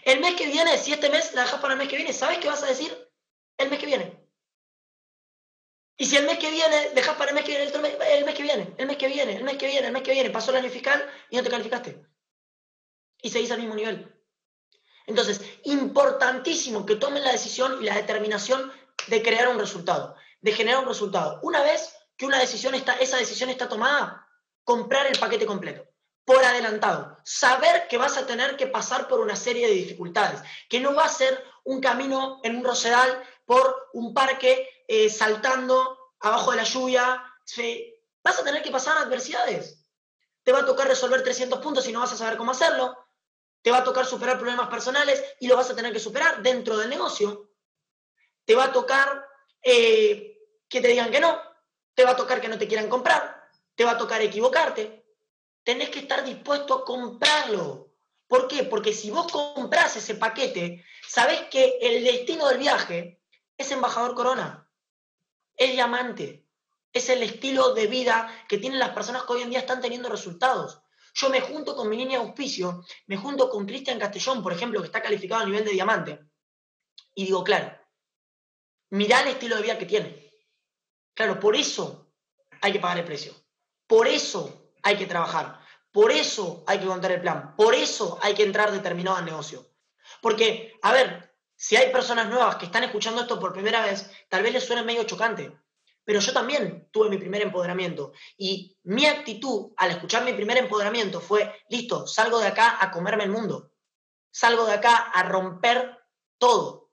[0.03, 2.39] El mes que viene, si este mes la dejas para el mes que viene, ¿sabes
[2.39, 3.11] qué vas a decir?
[3.57, 4.24] El mes que viene.
[5.97, 8.25] Y si el mes que viene, dejas para el mes que viene, el mes, el
[8.25, 10.29] mes que viene, el mes que viene, el mes que viene, el mes que viene,
[10.29, 12.05] pasó el año fiscal y no te calificaste
[13.25, 14.13] y seguís al mismo nivel.
[15.07, 18.71] Entonces, importantísimo que tomen la decisión y la determinación
[19.07, 21.39] de crear un resultado, de generar un resultado.
[21.41, 24.27] Una vez que una decisión está, esa decisión está tomada,
[24.63, 25.87] comprar el paquete completo,
[26.23, 27.17] por adelantado.
[27.23, 31.05] Saber que vas a tener que pasar por una serie de dificultades, que no va
[31.05, 36.63] a ser un camino en un rosedal por un parque eh, saltando abajo de la
[36.63, 37.23] lluvia.
[38.23, 39.85] Vas a tener que pasar adversidades.
[40.43, 43.05] Te va a tocar resolver 300 puntos y no vas a saber cómo hacerlo
[43.65, 46.77] te va a tocar superar problemas personales y lo vas a tener que superar dentro
[46.77, 47.49] del negocio.
[48.45, 49.25] Te va a tocar
[49.63, 50.37] eh,
[50.69, 51.41] que te digan que no,
[51.95, 55.03] te va a tocar que no te quieran comprar, te va a tocar equivocarte.
[55.63, 57.91] Tenés que estar dispuesto a comprarlo.
[58.27, 58.65] ¿Por qué?
[58.65, 63.19] Porque si vos compras ese paquete, sabés que el destino del viaje
[63.57, 64.69] es embajador corona,
[65.55, 66.47] es diamante,
[66.91, 70.09] es el estilo de vida que tienen las personas que hoy en día están teniendo
[70.09, 70.81] resultados.
[71.13, 74.81] Yo me junto con mi niña de auspicio, me junto con Cristian Castellón, por ejemplo,
[74.81, 76.19] que está calificado a nivel de diamante,
[77.13, 77.77] y digo, claro,
[78.89, 80.31] mirá el estilo de vida que tiene.
[81.13, 82.13] Claro, por eso
[82.61, 83.33] hay que pagar el precio.
[83.87, 85.61] Por eso hay que trabajar.
[85.91, 87.55] Por eso hay que contar el plan.
[87.55, 89.65] Por eso hay que entrar determinado al negocio.
[90.21, 94.43] Porque, a ver, si hay personas nuevas que están escuchando esto por primera vez, tal
[94.43, 95.57] vez les suene medio chocante.
[96.03, 98.13] Pero yo también tuve mi primer empoderamiento.
[98.37, 103.23] Y mi actitud al escuchar mi primer empoderamiento fue, listo, salgo de acá a comerme
[103.23, 103.71] el mundo.
[104.31, 105.97] Salgo de acá a romper
[106.37, 106.91] todo.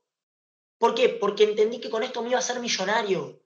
[0.79, 1.11] ¿Por qué?
[1.11, 3.43] Porque entendí que con esto me iba a ser millonario.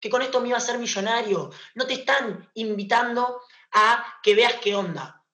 [0.00, 1.50] Que con esto me iba a ser millonario.
[1.74, 5.24] No te están invitando a que veas qué onda.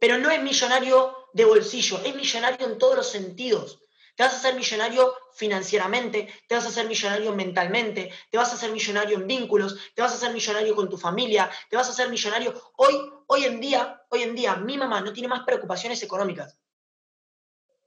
[0.00, 3.80] Pero no es millonario de bolsillo, es millonario en todos los sentidos.
[4.18, 8.56] Te vas a hacer millonario financieramente, te vas a hacer millonario mentalmente, te vas a
[8.56, 11.92] hacer millonario en vínculos, te vas a hacer millonario con tu familia, te vas a
[11.92, 12.52] hacer millonario.
[12.78, 16.58] Hoy, hoy en día, hoy en día, mi mamá no tiene más preocupaciones económicas.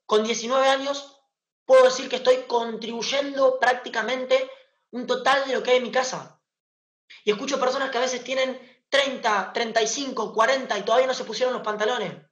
[0.05, 1.21] Con 19 años
[1.65, 4.49] puedo decir que estoy contribuyendo prácticamente
[4.91, 6.41] un total de lo que hay en mi casa.
[7.25, 11.53] Y escucho personas que a veces tienen 30, 35, 40 y todavía no se pusieron
[11.53, 12.30] los pantalones.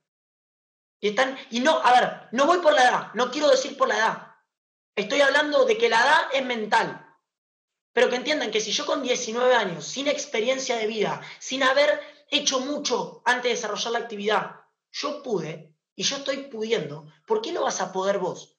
[0.99, 3.87] Y están, y no, a ver, no voy por la edad, no quiero decir por
[3.87, 4.27] la edad.
[4.95, 7.05] Estoy hablando de que la edad es mental.
[7.93, 11.99] Pero que entiendan que si yo con 19 años, sin experiencia de vida, sin haber
[12.29, 14.55] hecho mucho antes de desarrollar la actividad,
[14.91, 18.57] yo pude y yo estoy pudiendo, ¿por qué no vas a poder vos?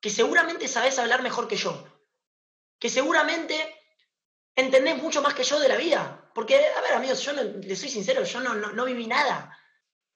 [0.00, 1.84] Que seguramente sabés hablar mejor que yo.
[2.78, 3.74] Que seguramente
[4.54, 6.30] entendés mucho más que yo de la vida.
[6.34, 9.58] Porque, a ver, amigos, yo le soy sincero, yo no, no, no viví nada.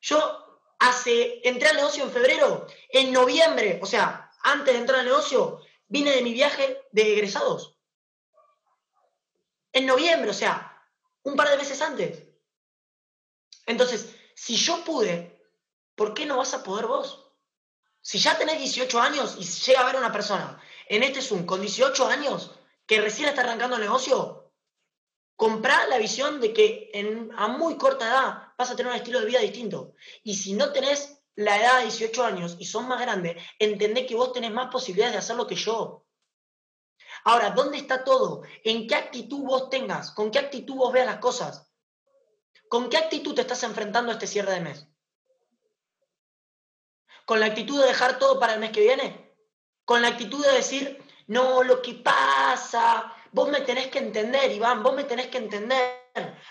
[0.00, 0.41] Yo
[0.83, 5.61] hace, entré al negocio en febrero, en noviembre, o sea, antes de entrar al negocio,
[5.87, 7.79] vine de mi viaje de egresados.
[9.73, 10.85] En noviembre, o sea,
[11.23, 12.25] un par de meses antes.
[13.66, 15.40] Entonces, si yo pude,
[15.95, 17.31] ¿por qué no vas a poder vos?
[18.01, 21.61] Si ya tenés 18 años y llega a ver una persona en este Zoom con
[21.61, 22.51] 18 años
[22.87, 24.53] que recién está arrancando el negocio,
[25.37, 29.21] comprá la visión de que en, a muy corta edad vas a tener un estilo
[29.21, 29.95] de vida distinto.
[30.23, 34.15] Y si no tenés la edad de 18 años y sos más grande, entendé que
[34.15, 36.07] vos tenés más posibilidades de hacerlo que yo.
[37.25, 38.43] Ahora, ¿dónde está todo?
[38.65, 40.11] ¿En qué actitud vos tengas?
[40.11, 41.71] ¿Con qué actitud vos veas las cosas?
[42.69, 44.88] ¿Con qué actitud te estás enfrentando a este cierre de mes?
[47.25, 49.37] ¿Con la actitud de dejar todo para el mes que viene?
[49.85, 54.83] ¿Con la actitud de decir, no, lo que pasa, vos me tenés que entender, Iván,
[54.83, 56.02] vos me tenés que entender?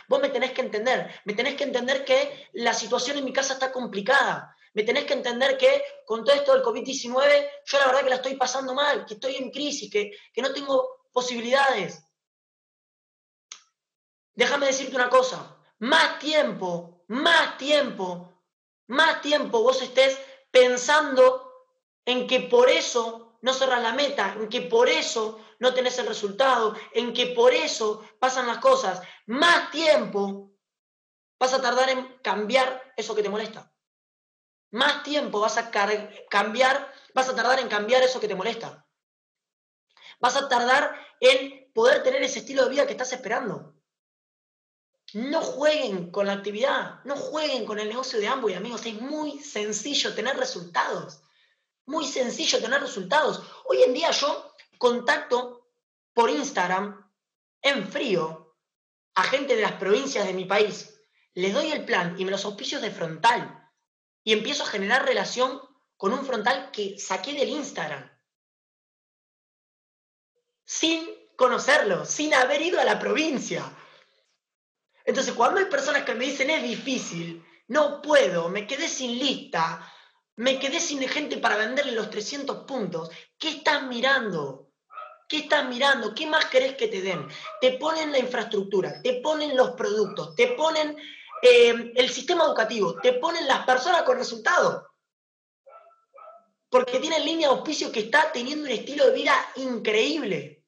[0.07, 3.53] Vos me tenés que entender, me tenés que entender que la situación en mi casa
[3.53, 4.55] está complicada.
[4.73, 8.15] Me tenés que entender que con todo esto del COVID-19, yo la verdad que la
[8.15, 12.03] estoy pasando mal, que estoy en crisis, que, que no tengo posibilidades.
[14.33, 18.31] Déjame decirte una cosa, más tiempo, más tiempo,
[18.87, 20.17] más tiempo vos estés
[20.49, 21.51] pensando
[22.05, 26.07] en que por eso no cerras la meta, en que por eso no tenés el
[26.07, 30.51] resultado, en que por eso pasan las cosas, más tiempo
[31.39, 33.71] vas a tardar en cambiar eso que te molesta.
[34.71, 38.87] Más tiempo vas a cambiar, vas a tardar en cambiar eso que te molesta.
[40.19, 43.75] Vas a tardar en poder tener ese estilo de vida que estás esperando.
[45.13, 48.83] No jueguen con la actividad, no jueguen con el negocio de ambos, amigos.
[48.87, 51.21] Es muy sencillo tener resultados.
[51.85, 53.43] Muy sencillo tener resultados.
[53.65, 54.50] Hoy en día yo
[54.81, 55.69] contacto
[56.11, 57.07] por Instagram
[57.61, 58.57] en frío
[59.13, 60.99] a gente de las provincias de mi país.
[61.35, 63.71] Les doy el plan y me los auspicios de frontal.
[64.23, 65.61] Y empiezo a generar relación
[65.97, 68.09] con un frontal que saqué del Instagram.
[70.65, 73.63] Sin conocerlo, sin haber ido a la provincia.
[75.05, 79.93] Entonces, cuando hay personas que me dicen es difícil, no puedo, me quedé sin lista,
[80.37, 84.70] me quedé sin gente para venderle los 300 puntos, ¿qué estás mirando?
[85.31, 86.13] ¿Qué estás mirando?
[86.13, 87.25] ¿Qué más querés que te den?
[87.61, 90.97] Te ponen la infraestructura, te ponen los productos, te ponen
[91.41, 94.83] eh, el sistema educativo, te ponen las personas con resultados.
[96.69, 100.65] Porque tienen línea de auspicio que está teniendo un estilo de vida increíble.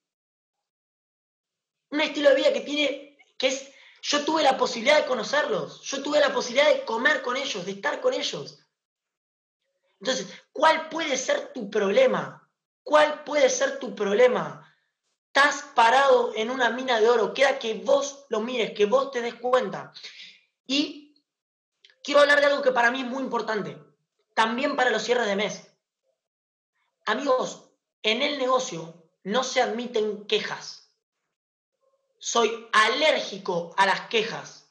[1.90, 3.70] Un estilo de vida que tiene, que es,
[4.02, 7.74] yo tuve la posibilidad de conocerlos, yo tuve la posibilidad de comer con ellos, de
[7.74, 8.66] estar con ellos.
[10.00, 12.43] Entonces, ¿cuál puede ser tu problema?
[12.84, 14.70] ¿Cuál puede ser tu problema?
[15.28, 19.22] Estás parado en una mina de oro, queda que vos lo mires, que vos te
[19.22, 19.92] des cuenta.
[20.68, 21.16] Y
[22.04, 23.78] quiero hablar de algo que para mí es muy importante,
[24.36, 25.68] también para los cierres de mes.
[27.06, 27.70] Amigos,
[28.04, 30.92] en el negocio no se admiten quejas.
[32.20, 34.70] Soy alérgico a las quejas.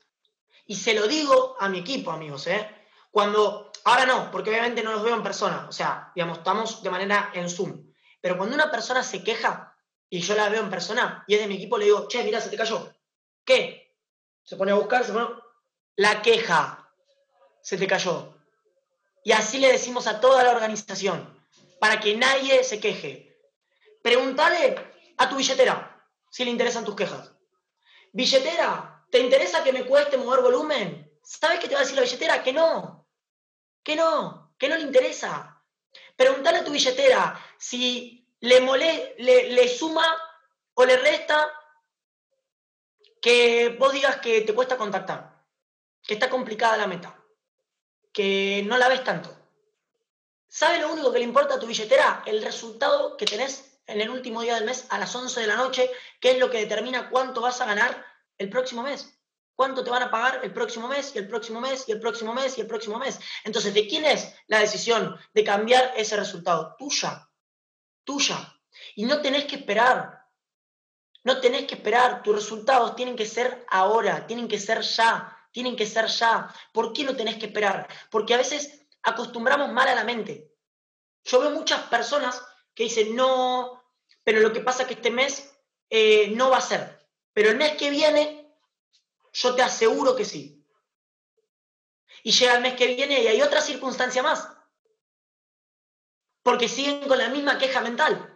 [0.67, 2.47] Y se lo digo a mi equipo, amigos.
[2.47, 2.69] ¿eh?
[3.11, 5.67] Cuando, ahora no, porque obviamente no los veo en persona.
[5.69, 7.92] O sea, digamos, estamos de manera en Zoom.
[8.23, 9.77] Pero cuando una persona se queja,
[10.09, 12.41] y yo la veo en persona y es de mi equipo, le digo, che, mira,
[12.41, 12.95] se te cayó.
[13.45, 13.97] ¿Qué?
[14.45, 15.27] Se pone a buscar, se pone...
[15.97, 16.89] La queja.
[17.63, 18.39] Se te cayó.
[19.25, 21.45] Y así le decimos a toda la organización,
[21.81, 23.39] para que nadie se queje.
[24.03, 27.33] Pregúntale a tu billetera si le interesan tus quejas.
[28.13, 31.11] Billetera, ¿te interesa que me cueste mover volumen?
[31.23, 32.43] ¿Sabes qué te va a decir la billetera?
[32.43, 33.09] Que no.
[33.83, 34.55] Que no.
[34.59, 35.52] Que no le interesa.
[36.17, 40.07] Pregúntale a tu billetera si le, mole, le, suma
[40.75, 41.51] o le resta
[43.21, 45.45] que vos digas que te cuesta contactar,
[46.03, 47.17] que está complicada la meta,
[48.13, 49.35] que no la ves tanto.
[50.49, 52.23] ¿Sabes lo único que le importa a tu billetera?
[52.27, 55.57] El resultado que tenés en el último día del mes a las 11 de la
[55.57, 58.05] noche, que es lo que determina cuánto vas a ganar
[58.39, 59.15] el próximo mes.
[59.55, 62.33] ¿Cuánto te van a pagar el próximo mes y el próximo mes y el próximo
[62.33, 63.21] mes y el próximo mes?
[63.45, 66.75] Entonces, ¿de quién es la decisión de cambiar ese resultado?
[66.79, 67.29] Tuya,
[68.05, 68.61] tuya.
[68.97, 70.27] Y no tenés que esperar.
[71.25, 72.23] No tenés que esperar.
[72.23, 76.53] Tus resultados tienen que ser ahora, tienen que ser ya, tienen que ser ya.
[76.73, 77.89] ¿Por qué no tenés que esperar?
[78.11, 80.51] Porque a veces acostumbramos mal a la mente.
[81.25, 82.43] Yo veo muchas personas
[82.75, 83.85] que dicen, no,
[84.25, 85.55] pero lo que pasa es que este mes
[85.91, 87.07] eh, no va a ser.
[87.33, 88.42] Pero el mes que viene
[89.33, 90.65] yo te aseguro que sí.
[92.23, 94.49] Y llega el mes que viene y hay otra circunstancia más.
[96.43, 98.29] Porque siguen con la misma queja mental.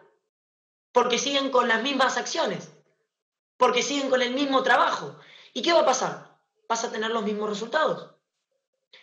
[0.93, 2.71] Porque siguen con las mismas acciones.
[3.57, 5.19] Porque siguen con el mismo trabajo.
[5.53, 6.39] ¿Y qué va a pasar?
[6.69, 8.15] Vas a tener los mismos resultados.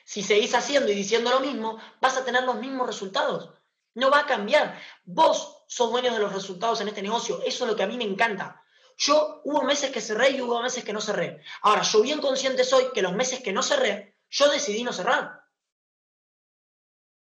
[0.03, 3.51] Si seguís haciendo y diciendo lo mismo, vas a tener los mismos resultados.
[3.93, 4.79] No va a cambiar.
[5.05, 7.41] Vos sos dueños de los resultados en este negocio.
[7.45, 8.62] Eso es lo que a mí me encanta.
[8.97, 11.41] Yo hubo meses que cerré y hubo meses que no cerré.
[11.61, 15.43] Ahora, yo bien consciente soy que los meses que no cerré, yo decidí no cerrar.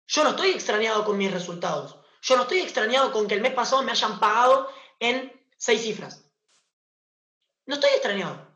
[0.07, 1.97] Yo no estoy extrañado con mis resultados.
[2.21, 6.25] Yo no estoy extrañado con que el mes pasado me hayan pagado en seis cifras.
[7.65, 8.47] No estoy extrañado.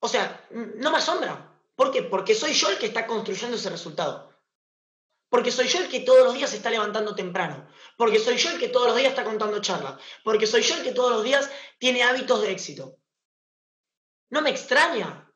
[0.00, 1.58] O sea, no me asombra.
[1.74, 2.02] ¿Por qué?
[2.02, 4.31] Porque soy yo el que está construyendo ese resultado.
[5.32, 7.66] Porque soy yo el que todos los días se está levantando temprano.
[7.96, 9.98] Porque soy yo el que todos los días está contando charlas.
[10.22, 12.98] Porque soy yo el que todos los días tiene hábitos de éxito.
[14.28, 15.32] No me extraña.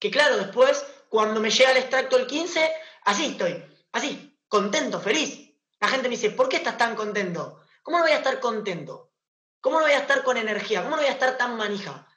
[0.00, 2.68] Que claro, después, cuando me llega el extracto el 15,
[3.04, 3.64] así estoy.
[3.92, 5.48] Así, contento, feliz.
[5.78, 7.60] La gente me dice, ¿por qué estás tan contento?
[7.84, 9.12] ¿Cómo no voy a estar contento?
[9.60, 10.82] ¿Cómo no voy a estar con energía?
[10.82, 12.08] ¿Cómo no voy a estar tan manija?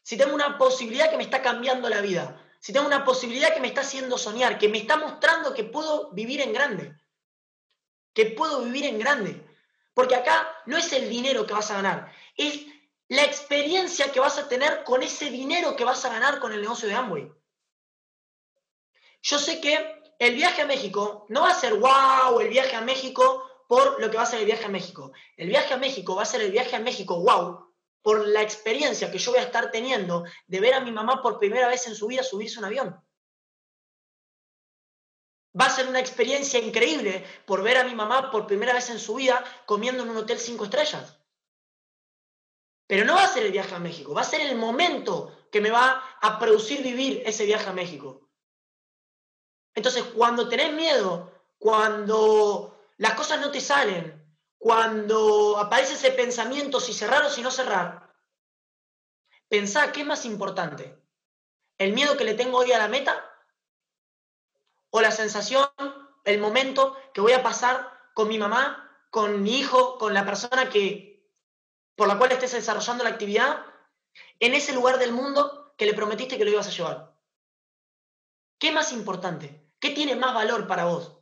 [0.00, 3.58] Si tengo una posibilidad que me está cambiando la vida si tengo una posibilidad que
[3.58, 6.94] me está haciendo soñar, que me está mostrando que puedo vivir en grande,
[8.14, 9.44] que puedo vivir en grande.
[9.92, 12.60] Porque acá no es el dinero que vas a ganar, es
[13.08, 16.60] la experiencia que vas a tener con ese dinero que vas a ganar con el
[16.60, 17.32] negocio de Amway.
[19.22, 22.80] Yo sé que el viaje a México no va a ser wow, el viaje a
[22.80, 25.10] México por lo que va a ser el viaje a México.
[25.36, 27.61] El viaje a México va a ser el viaje a México wow,
[28.02, 31.38] por la experiencia que yo voy a estar teniendo de ver a mi mamá por
[31.38, 33.04] primera vez en su vida subirse a un avión.
[35.58, 38.98] Va a ser una experiencia increíble por ver a mi mamá por primera vez en
[38.98, 41.18] su vida comiendo en un hotel cinco estrellas.
[42.86, 45.60] Pero no va a ser el viaje a México, va a ser el momento que
[45.60, 48.28] me va a producir vivir ese viaje a México.
[49.74, 54.21] Entonces, cuando tenés miedo, cuando las cosas no te salen,
[54.62, 58.14] cuando aparece ese pensamiento, si cerrar o si no cerrar,
[59.48, 61.02] pensá qué es más importante,
[61.78, 63.28] el miedo que le tengo hoy a la meta
[64.90, 65.66] o la sensación,
[66.24, 70.70] el momento que voy a pasar con mi mamá, con mi hijo, con la persona
[70.70, 71.28] que
[71.96, 73.66] por la cual estés desarrollando la actividad,
[74.38, 77.16] en ese lugar del mundo que le prometiste que lo ibas a llevar.
[78.60, 79.68] ¿Qué es más importante?
[79.80, 81.21] ¿Qué tiene más valor para vos?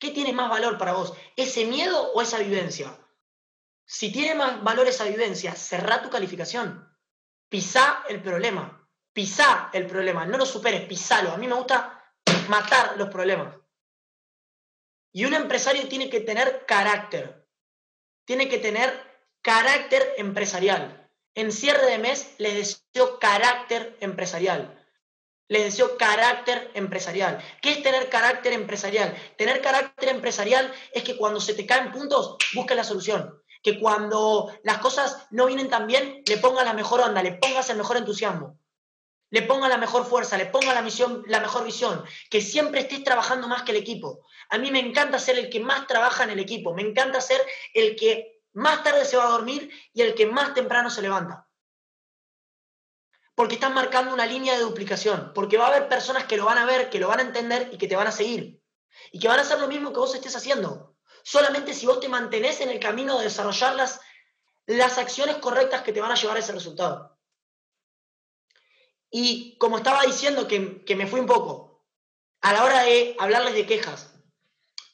[0.00, 1.12] ¿Qué tiene más valor para vos?
[1.36, 2.98] ¿Ese miedo o esa vivencia?
[3.84, 6.88] Si tiene más valor esa vivencia, cerrá tu calificación.
[7.50, 8.88] Pisá el problema.
[9.12, 10.24] Pisá el problema.
[10.24, 11.32] No lo superes, pisalo.
[11.32, 12.02] A mí me gusta
[12.48, 13.54] matar los problemas.
[15.12, 17.46] Y un empresario tiene que tener carácter.
[18.24, 18.90] Tiene que tener
[19.42, 21.10] carácter empresarial.
[21.34, 24.79] En cierre de mes les deseo carácter empresarial
[25.50, 27.42] les deseo carácter empresarial.
[27.60, 29.16] ¿Qué es tener carácter empresarial?
[29.36, 33.42] Tener carácter empresarial es que cuando se te caen puntos, busques la solución.
[33.60, 37.68] Que cuando las cosas no vienen tan bien, le pongas la mejor onda, le pongas
[37.68, 38.60] el mejor entusiasmo,
[39.30, 42.04] le pongas la mejor fuerza, le pongas la, misión, la mejor visión.
[42.30, 44.24] Que siempre estés trabajando más que el equipo.
[44.50, 46.74] A mí me encanta ser el que más trabaja en el equipo.
[46.74, 47.44] Me encanta ser
[47.74, 51.49] el que más tarde se va a dormir y el que más temprano se levanta
[53.40, 56.58] porque están marcando una línea de duplicación, porque va a haber personas que lo van
[56.58, 58.62] a ver, que lo van a entender y que te van a seguir.
[59.12, 60.94] Y que van a hacer lo mismo que vos estés haciendo.
[61.22, 63.98] solamente si vos te mantenés en el camino de desarrollar las,
[64.66, 67.18] las acciones correctas que te van a llevar a ese resultado.
[69.10, 71.82] Y como estaba diciendo que, que me fui un poco,
[72.42, 74.12] a la hora de hablarles de quejas,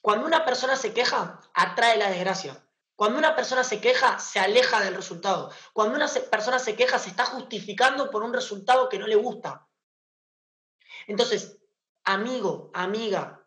[0.01, 2.65] cuando una persona se queja, atrae la desgracia.
[2.97, 5.53] Cuando una persona se queja, se aleja del resultado.
[5.75, 9.69] Cuando una persona se queja, se está justificando por un resultado que no le gusta.
[11.07, 11.59] Entonces,
[12.05, 13.47] amigo, amiga,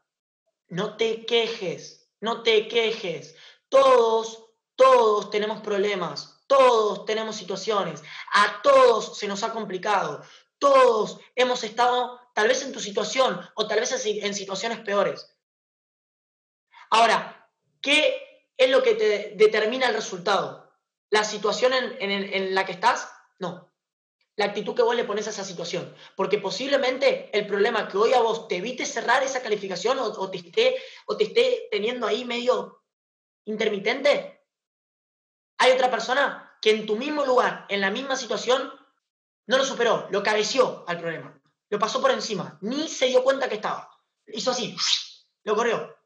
[0.68, 3.36] no te quejes, no te quejes.
[3.70, 10.24] Todos, todos tenemos problemas, todos tenemos situaciones, a todos se nos ha complicado,
[10.60, 15.36] todos hemos estado tal vez en tu situación o tal vez en situaciones peores.
[16.92, 17.50] Ahora,
[17.82, 18.29] ¿qué
[18.60, 20.70] es lo que te determina el resultado?
[21.10, 23.10] ¿La situación en, la que estás?
[23.40, 23.74] No.
[24.36, 25.96] La actitud que vos le pones a esa situación.
[26.16, 30.38] Porque posiblemente el problema que hoy a vos te evite cerrar esa calificación o, te,
[30.38, 30.76] esté,
[31.08, 32.84] o te esté teniendo ahí medio
[33.46, 34.46] intermitente,
[35.58, 38.72] hay otra persona que en tu mismo lugar, en la misma situación,
[39.48, 41.42] no lo superó, lo cabeció al problema.
[41.70, 43.90] Lo pasó por encima, ni se dio cuenta que estaba.
[44.28, 44.76] Hizo así,
[45.44, 45.99] lo corrió.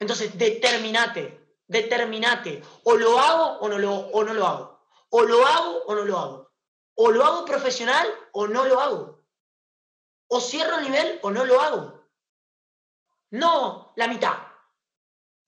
[0.00, 2.62] Entonces, determinate, determinate.
[2.84, 4.80] O lo hago o no lo, o no lo hago.
[5.10, 6.52] O lo hago o no lo hago.
[6.94, 9.24] O lo hago profesional o no lo hago.
[10.28, 12.08] O cierro el nivel o no lo hago.
[13.30, 14.38] No la mitad.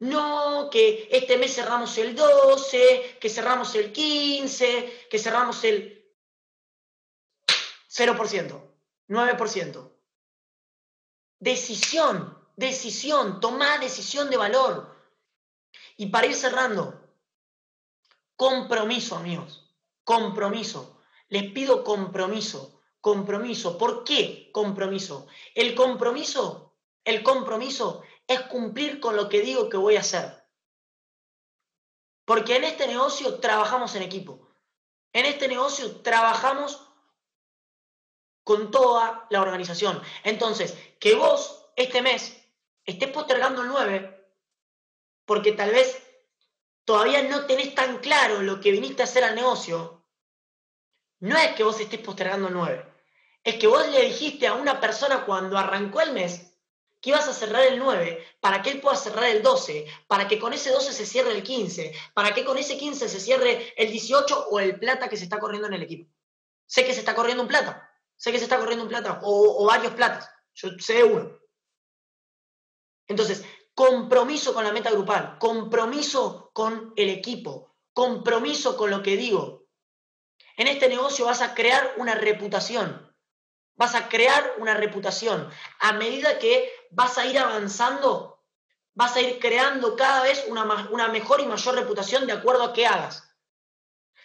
[0.01, 6.13] No que este mes cerramos el 12, que cerramos el 15, que cerramos el
[7.89, 8.75] 0%,
[9.09, 9.93] 9%.
[11.39, 14.97] Decisión, decisión, toma decisión de valor.
[15.97, 17.03] Y para ir cerrando,
[18.37, 19.71] compromiso, amigos,
[20.05, 21.01] compromiso.
[21.29, 23.79] Les pido compromiso, compromiso.
[23.79, 25.27] ¿Por qué compromiso?
[25.55, 30.45] El compromiso, el compromiso es cumplir con lo que digo que voy a hacer.
[32.25, 34.49] Porque en este negocio trabajamos en equipo.
[35.13, 36.89] En este negocio trabajamos
[38.45, 40.03] con toda la organización.
[40.25, 42.42] Entonces, que vos este mes
[42.85, 44.23] estés postergando el 9
[45.25, 46.03] porque tal vez
[46.85, 50.05] todavía no tenés tan claro lo que viniste a hacer al negocio,
[51.21, 52.87] no es que vos estés postergando el 9.
[53.45, 56.49] Es que vos le dijiste a una persona cuando arrancó el mes
[57.01, 60.39] que ibas a cerrar el 9 para que él pueda cerrar el 12, para que
[60.39, 63.91] con ese 12 se cierre el 15, para que con ese 15 se cierre el
[63.91, 66.13] 18 o el plata que se está corriendo en el equipo.
[66.67, 69.63] Sé que se está corriendo un plata, sé que se está corriendo un plata o,
[69.63, 71.42] o varios platas, yo sé uno.
[73.13, 73.45] Entonces,
[73.75, 79.67] compromiso con la meta grupal, compromiso con el equipo, compromiso con lo que digo.
[80.57, 83.15] En este negocio vas a crear una reputación.
[83.75, 85.51] Vas a crear una reputación.
[85.79, 88.43] A medida que vas a ir avanzando,
[88.95, 92.73] vas a ir creando cada vez una, una mejor y mayor reputación de acuerdo a
[92.73, 93.29] qué hagas.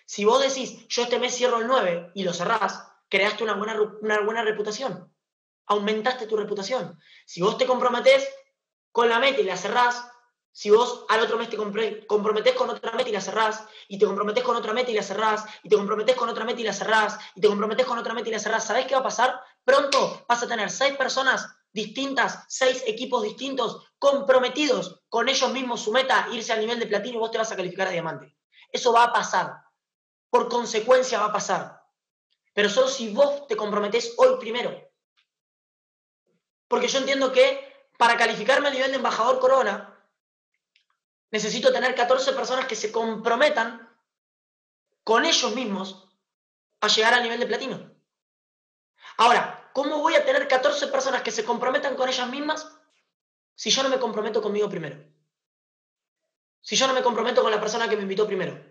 [0.06, 3.78] Si vos decís, yo este mes cierro el 9 y lo cerrás, creaste una buena,
[4.02, 5.14] una buena reputación.
[5.66, 6.98] Aumentaste tu reputación.
[7.26, 8.26] Si vos te comprometés,
[8.98, 10.10] con la meta y la cerrás,
[10.52, 14.08] si vos al otro mes te comprometés con otra meta y la cerrás, y te
[14.08, 16.74] comprometés con otra meta y la cerrás, y te comprometés con otra meta y la
[16.74, 19.40] cerrás, y te comprometés con otra meta y la cerrás, ¿sabés qué va a pasar?
[19.64, 25.92] Pronto vas a tener seis personas distintas, seis equipos distintos, comprometidos con ellos mismos su
[25.92, 28.36] meta, irse al nivel de platino y vos te vas a calificar a diamante.
[28.72, 29.62] Eso va a pasar.
[30.32, 31.84] Por consecuencia va a pasar.
[32.52, 34.76] Pero solo si vos te comprometés hoy primero.
[36.68, 37.67] Porque yo entiendo que
[37.98, 39.98] para calificarme a nivel de embajador corona,
[41.32, 43.88] necesito tener 14 personas que se comprometan
[45.04, 46.08] con ellos mismos
[46.82, 47.92] a llegar al nivel de platino.
[49.18, 52.72] Ahora, ¿cómo voy a tener 14 personas que se comprometan con ellas mismas
[53.56, 55.04] si yo no me comprometo conmigo primero?
[56.62, 58.64] Si yo no me comprometo con la persona que me invitó primero.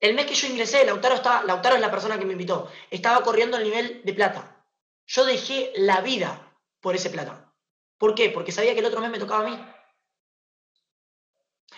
[0.00, 3.22] El mes que yo ingresé, Lautaro, estaba, Lautaro es la persona que me invitó, estaba
[3.22, 4.64] corriendo al nivel de plata.
[5.06, 7.49] Yo dejé la vida por ese plata.
[8.00, 8.30] ¿Por qué?
[8.30, 9.62] Porque sabía que el otro mes me tocaba a mí.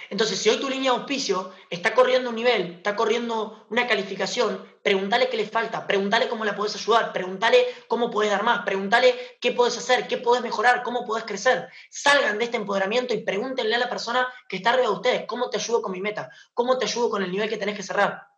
[0.09, 4.64] Entonces, si hoy tu línea de auspicio está corriendo un nivel, está corriendo una calificación,
[4.85, 9.39] pregúntale qué le falta, pregúntale cómo la puedes ayudar, pregúntale cómo puedes dar más, pregúntale
[9.41, 11.68] qué puedes hacer, qué puedes mejorar, cómo puedes crecer.
[11.91, 15.51] Salgan de este empoderamiento y pregúntenle a la persona que está arriba de ustedes, ¿cómo
[15.51, 16.31] te ayudo con mi meta?
[16.55, 18.29] ¿Cómo te ayudo con el nivel que tenés que cerrar?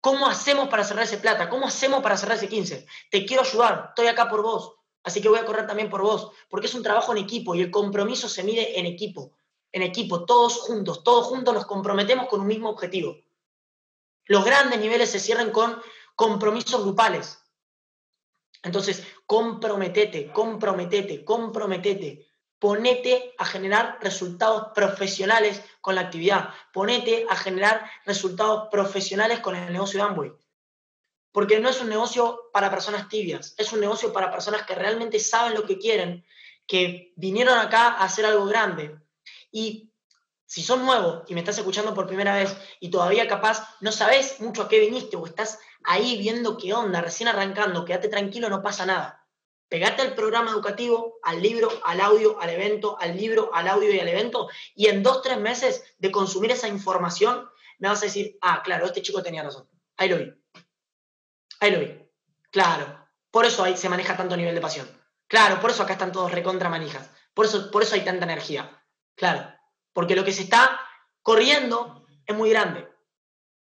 [0.00, 1.48] ¿Cómo hacemos para cerrar ese plata?
[1.48, 2.86] ¿Cómo hacemos para cerrar ese 15?
[3.10, 4.77] Te quiero ayudar, estoy acá por vos.
[5.08, 7.62] Así que voy a correr también por vos, porque es un trabajo en equipo y
[7.62, 9.32] el compromiso se mide en equipo,
[9.72, 13.16] en equipo, todos juntos, todos juntos nos comprometemos con un mismo objetivo.
[14.26, 15.80] Los grandes niveles se cierran con
[16.14, 17.42] compromisos grupales.
[18.62, 22.26] Entonces, comprometete, comprometete, comprometete.
[22.58, 29.72] ponete a generar resultados profesionales con la actividad, ponete a generar resultados profesionales con el
[29.72, 30.32] negocio de Amway.
[31.38, 35.20] Porque no es un negocio para personas tibias, es un negocio para personas que realmente
[35.20, 36.26] saben lo que quieren,
[36.66, 38.98] que vinieron acá a hacer algo grande.
[39.52, 39.92] Y
[40.46, 44.40] si sos nuevo y me estás escuchando por primera vez y todavía capaz no sabes
[44.40, 48.60] mucho a qué viniste o estás ahí viendo qué onda, recién arrancando, quédate tranquilo, no
[48.60, 49.24] pasa nada.
[49.68, 54.00] Pegate al programa educativo, al libro, al audio, al evento, al libro, al audio y
[54.00, 58.36] al evento, y en dos, tres meses de consumir esa información, me vas a decir,
[58.40, 59.68] ah, claro, este chico tenía razón.
[59.96, 60.37] Ahí lo vi.
[61.60, 61.98] Ahí lo vi.
[62.50, 63.08] Claro.
[63.30, 64.88] Por eso ahí se maneja tanto nivel de pasión.
[65.26, 67.10] Claro, por eso acá están todos recontra manijas.
[67.34, 68.82] Por eso, por eso hay tanta energía.
[69.14, 69.52] Claro.
[69.92, 70.80] Porque lo que se está
[71.22, 72.88] corriendo es muy grande.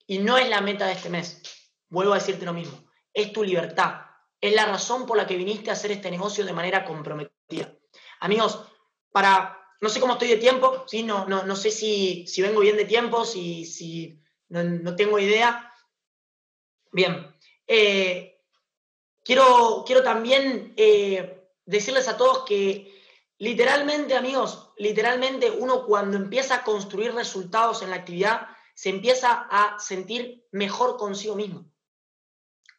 [0.07, 1.41] Y no es la meta de este mes.
[1.89, 2.77] Vuelvo a decirte lo mismo.
[3.13, 4.11] Es tu libertad
[4.41, 7.77] es la razón por la que viniste a hacer este negocio de manera comprometida.
[8.19, 8.65] Amigos,
[9.11, 11.03] para, no sé cómo estoy de tiempo, ¿sí?
[11.03, 14.19] no, no, no sé si, si vengo bien de tiempo, si, si
[14.49, 15.71] no, tengo idea.
[16.91, 17.30] Bien,
[17.73, 18.43] eh,
[19.23, 22.93] quiero, quiero también eh, decirles a todos que
[23.37, 29.79] literalmente, amigos, literalmente uno cuando empieza a construir resultados en la actividad, se empieza a
[29.79, 31.71] sentir mejor consigo mismo.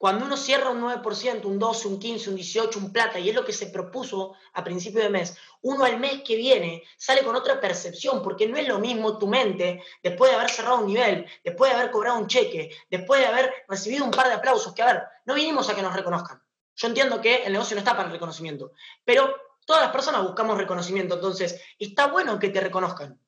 [0.03, 3.37] Cuando uno cierra un 9%, un 12, un 15, un 18, un plata, y es
[3.37, 7.37] lo que se propuso a principio de mes, uno al mes que viene sale con
[7.37, 11.25] otra percepción, porque no es lo mismo tu mente después de haber cerrado un nivel,
[11.45, 14.83] después de haber cobrado un cheque, después de haber recibido un par de aplausos, que
[14.83, 16.43] a ver, no vinimos a que nos reconozcan.
[16.75, 18.73] Yo entiendo que el negocio no está para el reconocimiento,
[19.05, 19.33] pero
[19.65, 23.21] todas las personas buscamos reconocimiento, entonces está bueno que te reconozcan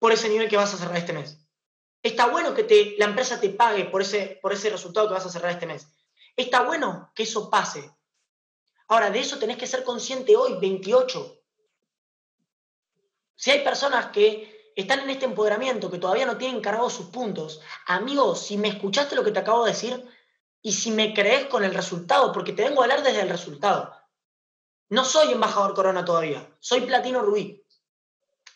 [0.00, 1.45] por ese nivel que vas a cerrar este mes.
[2.06, 5.26] Está bueno que te, la empresa te pague por ese, por ese resultado que vas
[5.26, 5.88] a cerrar este mes.
[6.36, 7.90] Está bueno que eso pase.
[8.86, 11.42] Ahora, de eso tenés que ser consciente hoy, 28.
[13.34, 17.60] Si hay personas que están en este empoderamiento, que todavía no tienen cargados sus puntos,
[17.86, 20.08] amigos, si me escuchaste lo que te acabo de decir
[20.62, 23.92] y si me crees con el resultado, porque te vengo a hablar desde el resultado.
[24.90, 27.65] No soy embajador corona todavía, soy platino rubí.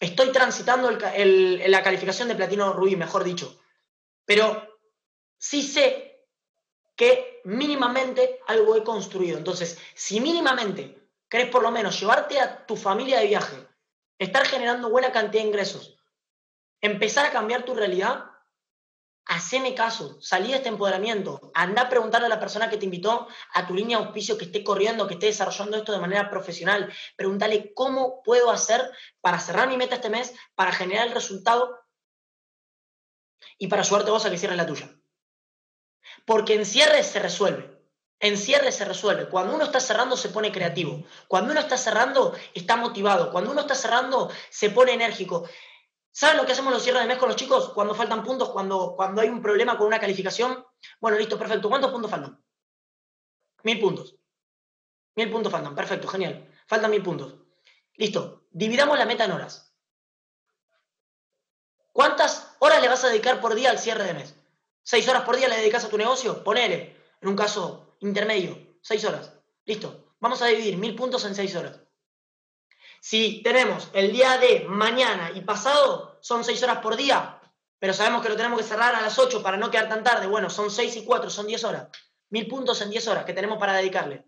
[0.00, 3.60] Estoy transitando la calificación de platino rubí, mejor dicho.
[4.24, 4.78] Pero
[5.36, 6.26] sí sé
[6.96, 9.36] que mínimamente algo he construido.
[9.36, 10.98] Entonces, si mínimamente
[11.28, 13.56] querés por lo menos llevarte a tu familia de viaje,
[14.18, 15.98] estar generando buena cantidad de ingresos,
[16.80, 18.29] empezar a cambiar tu realidad,
[19.30, 23.28] haceme caso, salí de este empoderamiento, anda a preguntarle a la persona que te invitó
[23.54, 26.92] a tu línea de auspicio que esté corriendo, que esté desarrollando esto de manera profesional.
[27.14, 31.78] Pregúntale cómo puedo hacer para cerrar mi meta este mes, para generar el resultado
[33.56, 34.90] y para ayudarte vos a que cierres la tuya.
[36.26, 37.70] Porque en cierre se resuelve.
[38.18, 39.28] En cierre se resuelve.
[39.28, 41.04] Cuando uno está cerrando se pone creativo.
[41.28, 43.30] Cuando uno está cerrando está motivado.
[43.30, 45.48] Cuando uno está cerrando se pone enérgico.
[46.12, 48.94] ¿Saben lo que hacemos los cierres de mes con los chicos cuando faltan puntos, cuando,
[48.96, 50.64] cuando hay un problema con una calificación?
[51.00, 51.68] Bueno, listo, perfecto.
[51.68, 52.42] ¿Cuántos puntos faltan?
[53.62, 54.16] Mil puntos.
[55.14, 55.74] Mil puntos faltan.
[55.74, 56.52] Perfecto, genial.
[56.66, 57.36] Faltan mil puntos.
[57.94, 58.46] Listo.
[58.50, 59.72] Dividamos la meta en horas.
[61.92, 64.34] ¿Cuántas horas le vas a dedicar por día al cierre de mes?
[64.82, 66.42] ¿Seis horas por día le dedicas a tu negocio?
[66.42, 69.32] Ponele, en un caso intermedio, seis horas.
[69.64, 70.14] Listo.
[70.18, 71.80] Vamos a dividir mil puntos en seis horas.
[73.00, 77.40] Si tenemos el día de mañana y pasado, son seis horas por día,
[77.78, 80.26] pero sabemos que lo tenemos que cerrar a las 8 para no quedar tan tarde.
[80.26, 81.88] Bueno, son seis y cuatro, son 10 horas.
[82.28, 84.26] Mil puntos en 10 horas que tenemos para dedicarle.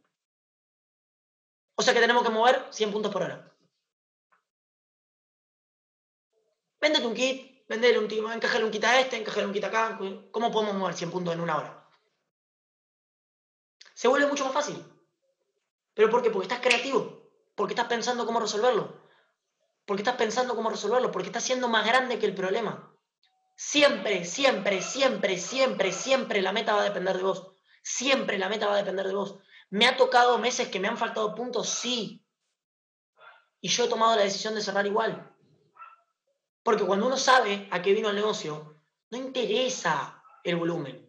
[1.75, 3.55] O sea que tenemos que mover 100 puntos por hora.
[6.81, 9.99] Véndete un kit, vendele un kit, encajale un kit a este, encajale un kit acá.
[10.31, 11.89] ¿Cómo podemos mover 100 puntos en una hora?
[13.93, 14.83] Se vuelve mucho más fácil.
[15.93, 16.31] ¿Pero por qué?
[16.31, 17.22] Porque estás creativo.
[17.63, 19.01] Porque estás pensando cómo resolverlo.
[19.87, 21.13] Porque estás pensando cómo resolverlo.
[21.13, 22.93] Porque estás siendo más grande que el problema.
[23.55, 27.53] Siempre, siempre, siempre, siempre, siempre la meta va a depender de vos.
[27.81, 29.39] Siempre la meta va a depender de vos.
[29.71, 31.69] ¿Me ha tocado meses que me han faltado puntos?
[31.69, 32.27] Sí.
[33.61, 35.33] Y yo he tomado la decisión de cerrar igual.
[36.65, 41.09] Porque cuando uno sabe a qué vino el negocio, no interesa el volumen.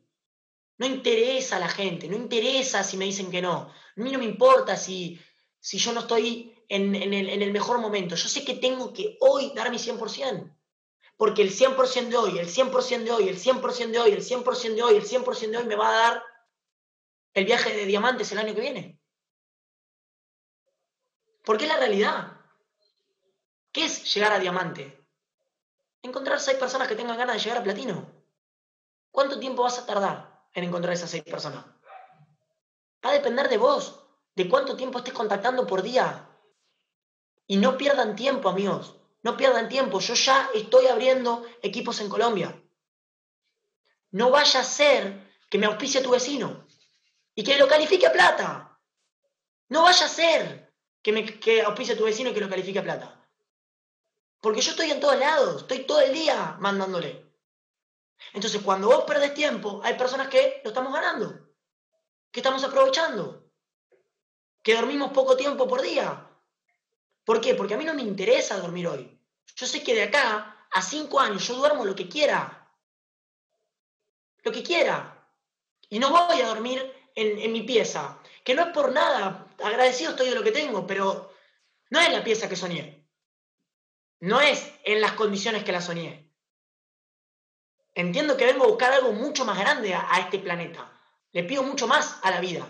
[0.78, 3.54] No interesa a la gente, no interesa si me dicen que no.
[3.54, 5.20] A mí no me importa si,
[5.64, 8.16] si yo no estoy en, el, mejor momento?
[8.16, 10.54] Yo sé que tengo que hoy dar mi 100%.
[11.16, 14.76] Porque el 100% de hoy, el 100% de hoy, el 100% de hoy, el 100%
[14.76, 16.24] de hoy, el 100% de hoy me va a dar
[17.34, 19.00] el viaje de diamantes el año que viene.
[21.46, 22.42] Porque es la realidad.
[23.72, 25.02] ¿Qué es llegar a diamante?
[26.02, 28.12] Encontrar seis personas que tengan ganas de llegar a platino.
[29.12, 31.64] ¿Cuánto tiempo vas a tardar en encontrar esas seis personas?
[33.06, 34.03] Va a depender de vos
[34.36, 36.30] de cuánto tiempo estés contactando por día.
[37.48, 38.96] Y no pierdan tiempo, amigos.
[39.22, 40.00] No pierdan tiempo.
[40.00, 42.62] Yo ya estoy abriendo equipos en Colombia.
[44.12, 46.66] No vaya a ser que me auspicie tu vecino
[47.36, 48.80] y que lo califique a plata.
[49.70, 52.84] No vaya a ser que me que auspicie tu vecino y que lo califique a
[52.84, 53.28] plata.
[54.40, 57.32] Porque yo estoy en todos lados, estoy todo el día mandándole.
[58.34, 61.50] Entonces, cuando vos perdés tiempo, hay personas que lo estamos ganando,
[62.32, 63.43] que estamos aprovechando,
[64.64, 66.26] que dormimos poco tiempo por día.
[67.26, 67.54] ¿Por qué?
[67.54, 69.20] Porque a mí no me interesa dormir hoy.
[69.56, 72.68] Yo sé que de acá a cinco años yo duermo lo que quiera.
[74.42, 75.30] Lo que quiera.
[75.90, 76.82] Y no voy a dormir
[77.14, 78.20] en, mi pieza.
[78.44, 79.48] Que no es por nada.
[79.64, 81.34] Agradecido estoy de lo que tengo, pero
[81.90, 83.06] no es la pieza que soñé.
[84.22, 86.32] No es en las condiciones que la soñé.
[87.94, 90.90] Entiendo que vengo a buscar algo mucho más grande a este planeta.
[91.32, 92.66] Le pido mucho más a la vida.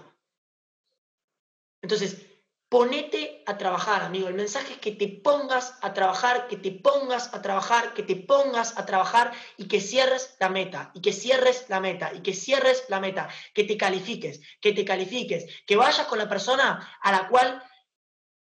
[1.84, 2.26] Entonces,
[2.70, 4.28] ponete a trabajar, amigo.
[4.28, 8.16] El mensaje es que te pongas a trabajar, que te pongas a trabajar, que te
[8.16, 12.34] pongas a trabajar y que cierres la meta, y que cierres la meta, y que
[12.34, 17.12] cierres la meta, que te califiques, que te califiques, que vayas con la persona a
[17.12, 17.62] la cual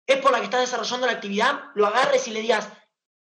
[0.07, 2.69] es por la que estás desarrollando la actividad, lo agarres y le digas,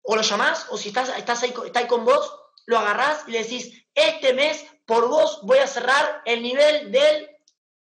[0.03, 1.53] o lo llamás, o si estás, estás ahí,
[1.87, 6.43] con vos, lo agarrás y le decís, este mes por vos voy a cerrar el
[6.43, 7.32] nivel del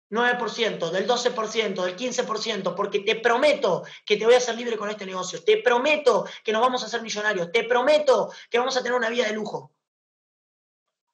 [0.09, 4.89] 9%, del 12%, del 15%, porque te prometo que te voy a hacer libre con
[4.89, 8.81] este negocio, te prometo que nos vamos a hacer millonarios, te prometo que vamos a
[8.81, 9.71] tener una vida de lujo.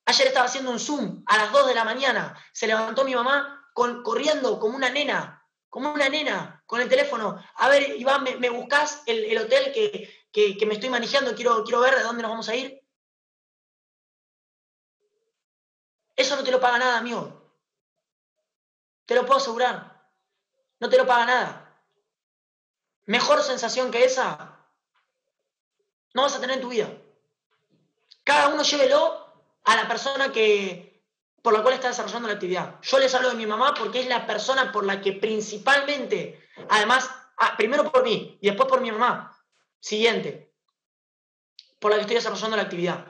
[0.06, 3.70] Ayer estaba haciendo un Zoom a las 2 de la mañana, se levantó mi mamá
[3.74, 7.44] con, corriendo como una nena, como una nena, con el teléfono.
[7.56, 11.36] A ver, Iván, ¿me, me buscas el, el hotel que, que, me estoy manejando?
[11.36, 12.82] Quiero, quiero ver de dónde nos vamos a ir.
[16.16, 17.45] Eso no te lo paga nada, amigo.
[19.06, 20.10] Te lo puedo asegurar.
[20.80, 21.84] No te lo paga nada.
[23.06, 24.60] Mejor sensación que esa
[26.14, 26.90] no vas a tener en tu vida.
[28.24, 29.26] Cada uno llévelo
[29.64, 31.04] a la persona que
[31.42, 32.82] por la cual está desarrollando la actividad.
[32.82, 37.08] Yo les hablo de mi mamá porque es la persona por la que principalmente, además,
[37.38, 39.38] ah, primero por mí y después por mi mamá.
[39.80, 40.52] Siguiente,
[41.78, 43.06] por la que estoy desarrollando la actividad.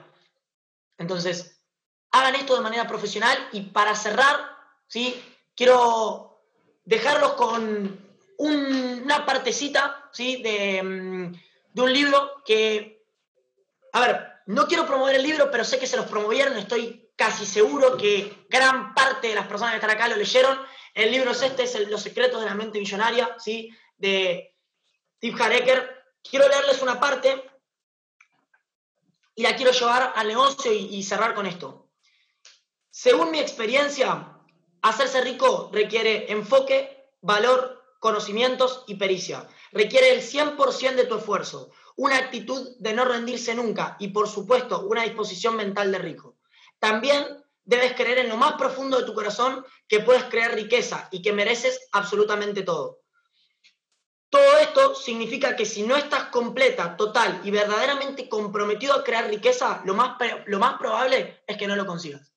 [0.98, 1.62] Entonces,
[2.10, 4.54] hagan esto de manera profesional y para cerrar,
[4.86, 5.35] ¿sí?
[5.56, 6.42] Quiero
[6.84, 8.06] dejarlos con
[8.38, 10.42] un, una partecita ¿sí?
[10.42, 11.32] de, mm,
[11.72, 13.04] de, un libro que,
[13.92, 17.46] a ver, no quiero promover el libro, pero sé que se los promovieron, estoy casi
[17.46, 20.60] seguro que gran parte de las personas que están acá lo leyeron.
[20.94, 23.70] El libro es este, es Los secretos de la mente millonaria, ¿sí?
[23.96, 24.54] de
[25.16, 26.04] Steve Hareker.
[26.22, 27.42] Quiero leerles una parte
[29.34, 31.88] y la quiero llevar al negocio y cerrar con esto.
[32.90, 34.35] Según mi experiencia,
[34.86, 39.48] Hacerse rico requiere enfoque, valor, conocimientos y pericia.
[39.72, 44.82] Requiere el 100% de tu esfuerzo, una actitud de no rendirse nunca y, por supuesto,
[44.82, 46.36] una disposición mental de rico.
[46.78, 47.26] También
[47.64, 51.32] debes creer en lo más profundo de tu corazón que puedes crear riqueza y que
[51.32, 53.00] mereces absolutamente todo.
[54.30, 59.82] Todo esto significa que si no estás completa, total y verdaderamente comprometido a crear riqueza,
[59.84, 60.16] lo más,
[60.46, 62.35] lo más probable es que no lo consigas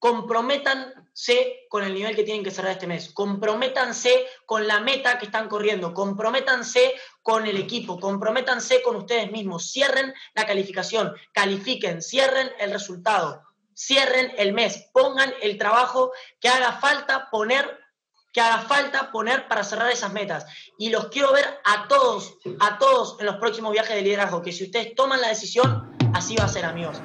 [0.00, 5.26] comprométanse con el nivel que tienen que cerrar este mes, comprométanse con la meta que
[5.26, 12.50] están corriendo, comprométanse con el equipo, comprométanse con ustedes mismos, cierren la calificación, califiquen, cierren
[12.58, 13.42] el resultado,
[13.76, 17.78] cierren el mes, pongan el trabajo que haga falta poner
[18.32, 20.46] que haga falta poner para cerrar esas metas.
[20.78, 24.52] Y los quiero ver a todos, a todos en los próximos viajes de liderazgo, que
[24.52, 27.02] si ustedes toman la decisión, así va a ser, amigos.